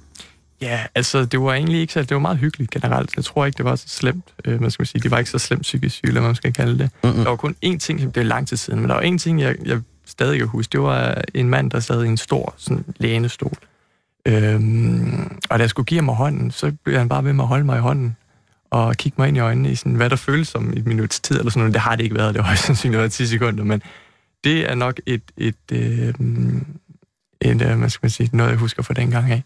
[0.60, 3.16] Ja, altså det var egentlig ikke så, det var meget hyggeligt generelt.
[3.16, 4.24] Jeg tror ikke, det var så slemt.
[4.44, 6.52] Øh, man skal sige, de var ikke så slemt psykisk syge, eller hvad man skal
[6.52, 6.90] kalde det.
[7.04, 7.16] Mm-mm.
[7.16, 9.18] Der var kun én ting, som det er lang tid siden, men der var en
[9.18, 10.72] ting, jeg, jeg stadig kan huske.
[10.72, 13.52] Det var en mand, der sad i en stor sådan, lænestol.
[14.26, 17.48] Øhm, og da jeg skulle give ham hånden, så blev han bare ved med at
[17.48, 18.16] holde mig i hånden
[18.70, 21.36] og kigge mig ind i øjnene i sådan, hvad der føles som et minuts tid
[21.38, 21.74] eller sådan noget.
[21.74, 23.82] Det har det ikke været, det har højst sandsynligt været 10 sekunder, men
[24.44, 26.08] det er nok et, et, øh,
[27.40, 29.42] et øh, hvad skal man sige, noget, jeg husker fra dengang af.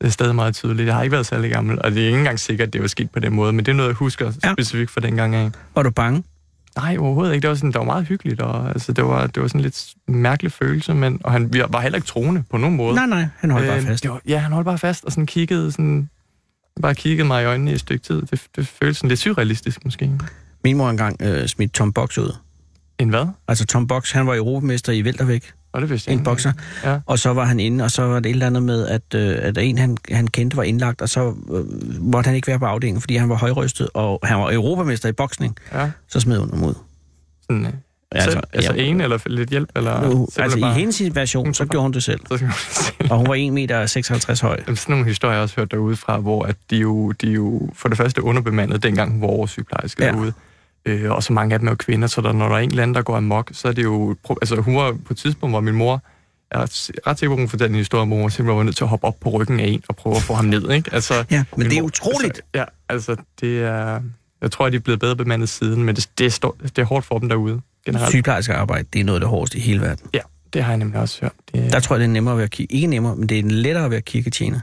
[0.00, 0.86] Det er stadig meget tydeligt.
[0.86, 2.86] Jeg har ikke været særlig gammel, og det er ikke engang sikkert, at det var
[2.88, 4.52] sket på den måde, men det er noget, jeg husker Ja.
[4.52, 5.50] specifikt fra den gang af.
[5.74, 6.22] Var du bange?
[6.76, 7.42] Nej, overhovedet ikke.
[7.42, 9.62] Det var, sådan, det var meget hyggeligt, og altså, det, var, det var sådan en
[9.62, 12.94] lidt mærkelig følelse, men og han var heller ikke troende på nogen måde.
[12.94, 14.08] Nej, nej, han holdt bare Øhm, fast.
[14.08, 16.08] Var, ja, han holdt bare fast og sådan kiggede, sådan,
[16.82, 18.22] bare kiggede mig i øjnene i et stykke tid.
[18.22, 20.10] Det, det føltes sådan lidt surrealistisk måske.
[20.64, 22.36] Min mor engang øh, smidt Tom Box ud.
[22.98, 23.26] En hvad?
[23.48, 26.52] Altså Tom Box, han var europamester i Væltervæk, Og det vidste jeg en bokser.
[26.84, 26.98] Ja.
[27.06, 29.38] Og så var han inde, og så var det et eller andet med, at, øh,
[29.40, 31.64] at en, han, han kendte, var indlagt, og så øh,
[32.02, 35.12] måtte han ikke være på afdelingen, fordi han var højrystet, og han var europamester i
[35.12, 35.56] boksning.
[35.72, 35.90] Ja.
[36.08, 36.74] Så smed hun ham ud.
[37.42, 37.66] Sådan,
[38.14, 38.82] Ja, altså, altså, altså ja.
[38.82, 39.70] en eller lidt hjælp?
[39.76, 42.20] Eller Nu, altså bare, i hendes version, så gjorde hun det selv.
[42.28, 42.92] Så skal man se.
[43.10, 44.60] Og hun var 1,56 meter høj.
[44.66, 47.70] Jamen, sådan nogle historier jeg også hørt derude fra, hvor at de, jo, de jo
[47.74, 50.10] for det første underbemandet, dengang hun var oversygeplejerske ja.
[50.10, 50.32] derude.
[50.86, 52.70] Øh, og så mange af dem er jo kvinder, så der, når der er en
[52.70, 54.16] eller anden, der går amok, så er det jo...
[54.42, 56.02] Altså, hun var på et tidspunkt, hvor min mor...
[56.52, 56.64] Jeg er
[57.06, 58.88] ret sikker på, at hun fortalte en historie, hvor hun simpelthen var nødt til at
[58.88, 60.90] hoppe op på ryggen af en og prøve at få ham ned, ikke?
[60.94, 62.24] Altså, Ja, men det er mor- utroligt.
[62.36, 64.00] Altså, ja, altså, det er...
[64.42, 66.78] Jeg tror, at de er blevet bedre bemandet siden, men det, det, er, stor, det
[66.78, 68.08] er hårdt for dem derude, generelt.
[68.10, 70.06] Sygeplejerske arbejde, det er noget af det hårdeste i hele verden.
[70.14, 70.18] Ja,
[70.52, 71.32] det har jeg nemlig også hørt.
[71.54, 73.84] Det, Der tror jeg, det er nemmere at være Ikke nemmere, men det er lettere
[73.84, 74.60] at være kirketjener.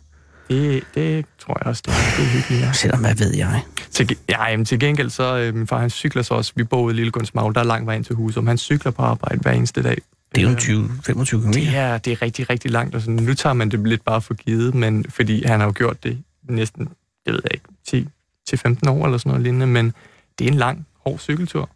[0.50, 2.74] Det, det tror jeg også, det er, det er hyggeligt, ja.
[2.74, 3.62] Selvom, hvad ved jeg?
[3.92, 6.82] Til, ja, jamen, til gengæld så, øh, min far han cykler så også, vi bor
[6.82, 9.38] ude i Lille der er lang vej ind til huset, om han cykler på arbejde
[9.42, 9.98] hver eneste dag.
[10.36, 11.52] Det er jo Øh, en 20-25 km.
[11.52, 14.22] det er, det er rigtig, rigtig langt, og sådan, nu tager man det lidt bare
[14.22, 16.90] for givet, men fordi han har jo gjort det næsten,
[17.26, 18.08] jeg ved ikke, 10
[18.48, 19.94] til 15 år eller sådan noget lignende, men
[20.40, 21.70] det er en lang, hård cykeltur.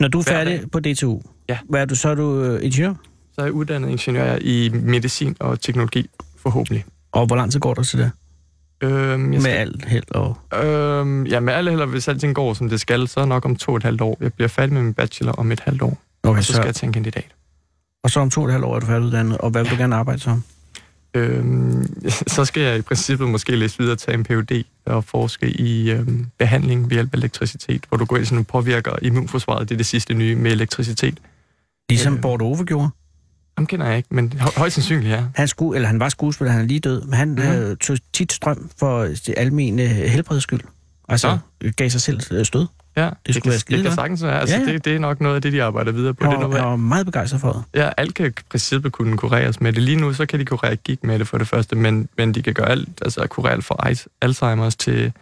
[0.00, 0.70] Når du er færdig dag.
[0.70, 1.58] på DTU, Ja.
[1.68, 2.94] hvad er du, så er du øh, ingeniør?
[3.34, 6.10] Så er jeg uddannet ingeniør i medicin og teknologi,
[6.42, 6.84] forhåbentlig.
[7.12, 8.10] Og hvor lang tid går der til det?
[8.80, 10.38] Øhm, jeg Med skal, alt held og...
[10.64, 13.70] øhm, ja, med alle heller, hvis alting går, som det skal, så nok om to
[13.72, 14.16] og et halvt år.
[14.20, 16.66] Jeg bliver færdig med min bachelor om et halvt år, Okay, og så skal så,
[16.68, 17.26] jeg til en kandidat.
[18.04, 19.76] og så om to og et halvt år er du færdiguddannet, og hvad vil du
[19.76, 20.42] gerne arbejde som?
[21.14, 21.86] Øhm,
[22.36, 24.64] så skal jeg i princippet måske læse videre og tage en Ph.D.
[24.86, 28.92] og forske i øhm, behandling ved hjælp af elektricitet, hvor du går ind og påvirker
[29.02, 29.68] immunforsvaret.
[29.68, 31.18] Det er det sidste nye med elektricitet.
[31.90, 32.20] Ligesom Øh.
[32.20, 32.88] Bort Ove gjorde.
[33.58, 35.24] Ham kender jeg ikke, men hø- højst sandsynligt, ja.
[35.34, 37.42] Han, skulle, eller han var skuespiller, han er lige død, men han Mhm.
[37.42, 40.60] øh, tog tit strøm for det almene helbreds skyld.
[41.08, 41.38] Altså,
[41.76, 42.66] gav sig selv øh, stød.
[42.96, 44.40] ja det, skulle kan, være skide det kan sagtens være.
[44.40, 44.72] Altså, Ja, ja.
[44.72, 46.24] Det, det er nok noget af det, de arbejder videre på.
[46.24, 47.80] Han Det er noget, han var meget begejstret for det.
[47.80, 49.82] ja, alt kan i princippet kunne kureres med det.
[49.82, 52.42] Lige nu, så kan de kurere gik med det for det første, men, men de
[52.42, 53.74] kan gøre alt, altså kurere alt fra
[54.24, 55.12] Alzheimer's til,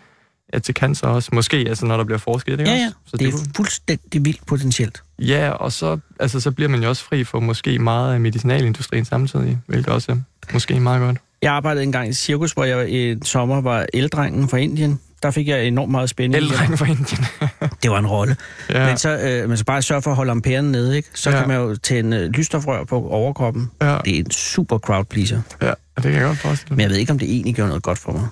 [0.52, 1.28] ja, til cancer også.
[1.32, 2.86] Måske, altså når der bliver forsket i det, Ja, ikke ja.
[2.86, 2.96] også?
[3.10, 5.02] Så Det kunne- er fuldstændig vildt potentielt.
[5.18, 9.04] Ja, og så, altså, så bliver man jo også fri for måske meget af medicinalindustrien
[9.04, 10.16] samtidig, hvilket også er
[10.52, 11.16] måske meget godt.
[11.42, 15.00] Jeg arbejdede engang i et cirkus, hvor jeg i sommer var eldrengen fra Indien.
[15.22, 16.42] Der fik jeg enormt meget spænding.
[16.44, 17.24] Eldreng for Indien.
[17.82, 18.36] Det var en rolle.
[18.70, 18.86] Ja.
[18.86, 21.08] Men så øh, man skal bare sørge for at holde amperen nede, ikke?
[21.14, 21.38] Så ja.
[21.38, 23.70] Kan man jo tænde øh, lysstofrør på overkroppen.
[23.82, 25.40] ja, Det er en super crowd pleaser.
[25.62, 26.82] ja, det kan jeg godt forestille Men mig.
[26.82, 28.28] jeg ved ikke, om det egentlig gør noget godt for mig.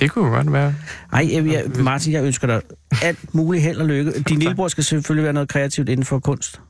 [0.00, 0.74] Det kunne jo godt være.
[1.12, 2.60] Ej, jeg, jeg, Martin, jeg ønsker dig
[3.02, 4.12] alt muligt held og lykke.
[4.12, 6.60] Din lillebror skal selvfølgelig være noget kreativt inden for kunst.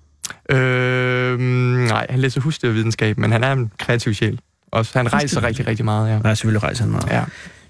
[0.50, 4.40] Øh, nej, han læser husdyrvidenskab, men han er en kreativ sjæl.
[4.72, 6.18] Også, han rejser rigtig, rigtig meget, ja.
[6.18, 7.10] Nej, selvfølgelig rejser han meget.
[7.10, 7.24] Ja,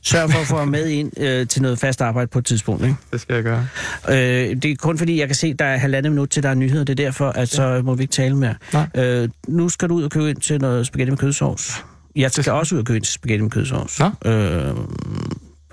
[0.04, 2.84] Sørg for at få ham med ind øh, til noget fast arbejde på et tidspunkt.
[2.84, 2.96] Ikke?
[3.12, 3.66] det skal jeg gøre.
[4.08, 4.14] Øh,
[4.62, 6.84] det er kun fordi, jeg kan se, der er halvandet minut til, der er nyheder.
[6.84, 8.54] Det er derfor, at så må vi ikke tale mere.
[8.72, 8.88] Nej.
[8.94, 11.84] Øh, nu skal du ud og købe ind til noget spaghetti med kødsovs.
[12.16, 14.00] Jeg skal også ud og købe ind til spaghetti med kødsovs.
[14.00, 14.30] Nå.
[14.30, 14.74] Øh,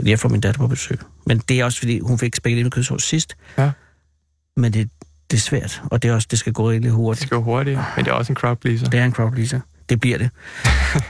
[0.06, 1.00] jeg får min datter på besøg.
[1.26, 3.36] Men det er også fordi, hun fik spaghetti kødsovs sidst.
[3.58, 3.72] Ja.
[4.58, 4.89] Men det,
[5.32, 7.26] det er svært, og det, er også, det skal gå rigtig Det hurtigt.
[7.28, 8.89] skal gå hurtigt, men det er også en crowd pleaser.
[8.89, 9.60] Det er en crowd pleaser.
[9.89, 10.30] Det bliver det.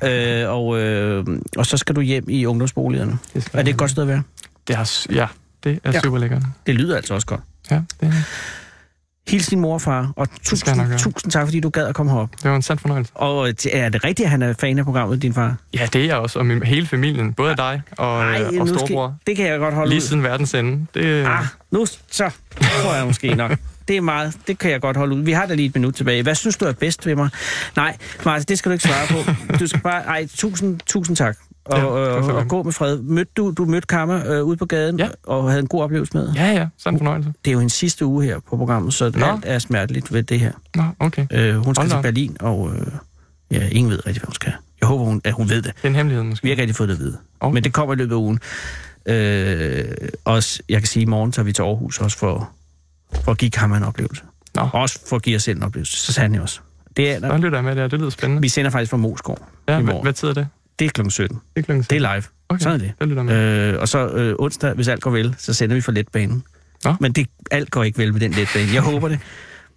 [0.44, 1.26] øh, og, øh,
[1.58, 3.18] og så skal du hjem i ungdomsboligerne.
[3.34, 4.24] Det Er det et godt sted at være?
[4.68, 5.28] Det er, ja,
[5.64, 6.00] det er Ja.
[6.04, 6.44] super lækkert.
[6.68, 7.42] Det lyder altså også godt.
[7.72, 8.14] Ja, det, er-
[9.30, 12.30] Hils din mor og far, og tusind, tusind tak, fordi du gad at komme herop.
[12.44, 13.12] det var en sand fornøjelse.
[13.16, 15.56] Og øh, er det rigtigt, at han er fan af programmet, din far?
[15.74, 17.34] Ja, det er jeg også, og min, hele familien.
[17.34, 19.16] Både dig og, Ej, og nu skal- storebror.
[19.28, 20.02] Det kan jeg godt holde Lige ud.
[20.02, 20.86] siden verdens ende.
[20.94, 22.30] Det, Ah, nu så
[22.84, 23.52] tror jeg måske nok.
[23.88, 25.22] Det er meget, det kan jeg godt holde ud.
[25.24, 26.24] Vi har da lige et minut tilbage.
[26.24, 27.30] Hvad synes du er bedst ved mig?
[27.76, 29.32] Nej, Martin, det skal du ikke svare på.
[29.60, 31.38] Du skal bare, ej, tusind, tusind tak.
[31.70, 32.98] Og, Ja, og, og gå med fred.
[33.02, 35.10] Mødte du, du mødte Kammer øh, ude på gaden, Ja.
[35.24, 36.34] og havde en god oplevelse med?
[36.36, 37.34] Ja, ja, sådan en fornøjelse.
[37.46, 39.26] Det er jo en sidste uge her på programmet, så Nå.
[39.26, 40.52] alt er smerteligt ved det her.
[40.76, 41.26] Nå, okay.
[41.32, 42.04] Øh, hun skal Hold til op.
[42.04, 42.88] Berlin, og øh,
[43.52, 44.54] ja, ingen ved rigtig, hvad hun skal.
[44.82, 45.74] Jeg håber, hun, at hun ved det.
[45.76, 46.44] Det er en hemmelighed måske.
[46.44, 47.18] Vi har ikke rigtig fået det at vide.
[47.40, 47.54] Okay.
[47.54, 48.40] Men det kommer i løbet af ugen.
[49.06, 49.86] Øh,
[50.26, 52.50] også, jeg kan sige, at i morgen tager vi til Aarhus også for,
[53.24, 54.22] for at give Kammer en oplevelse.
[54.56, 54.68] Nå.
[54.74, 55.98] Også for at give os selv en oplevelse.
[55.98, 56.60] Så sandelig også.
[56.98, 57.88] Det er, Så lytter jeg med det her.
[57.88, 58.42] Det lyder spændende.
[58.42, 60.02] vi sender faktisk fra Moskov Ja, i morgen.
[60.04, 60.48] hvad tid er det?
[60.80, 61.10] Det er kl.
[61.10, 61.40] 17.
[61.56, 62.24] Det er klokken Det er live.
[62.50, 62.94] Okay, Sådan er det.
[63.00, 63.74] det lytter jeg med.
[63.74, 66.44] Øh, og så øh, onsdag, hvis alt går vel, så sender vi fra letbanen.
[66.86, 66.96] Nå.
[67.00, 68.74] Men det, alt går ikke vel med den letbane.
[68.74, 69.20] Jeg håber det.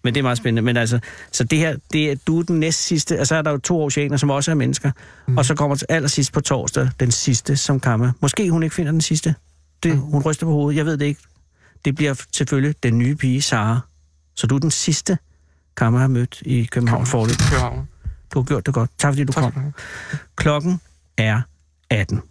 [0.04, 0.62] Men det er meget spændende.
[0.62, 0.98] Men altså,
[1.32, 3.58] så det her, det er, du er den næst sidste, og så er der jo
[3.58, 4.90] to oceaner, som også er mennesker.
[5.28, 5.36] Mm.
[5.38, 8.12] Og så kommer til allersidst på torsdag den sidste, som kommer.
[8.20, 9.34] Måske hun ikke finder den sidste.
[9.82, 11.20] Det, hun ryster på hovedet, jeg ved det ikke.
[11.84, 13.80] Det bliver selvfølgelig den nye pige, Sara.
[14.34, 15.18] Så du er den sidste,
[15.76, 17.36] Kammer har mødt i København forløb.
[17.50, 17.88] København.
[18.34, 18.90] Du har gjort det godt.
[18.98, 19.52] Tak fordi du Tak.
[19.54, 19.72] kom.
[20.36, 20.80] Klokken
[21.16, 21.42] er
[21.90, 22.22] 18.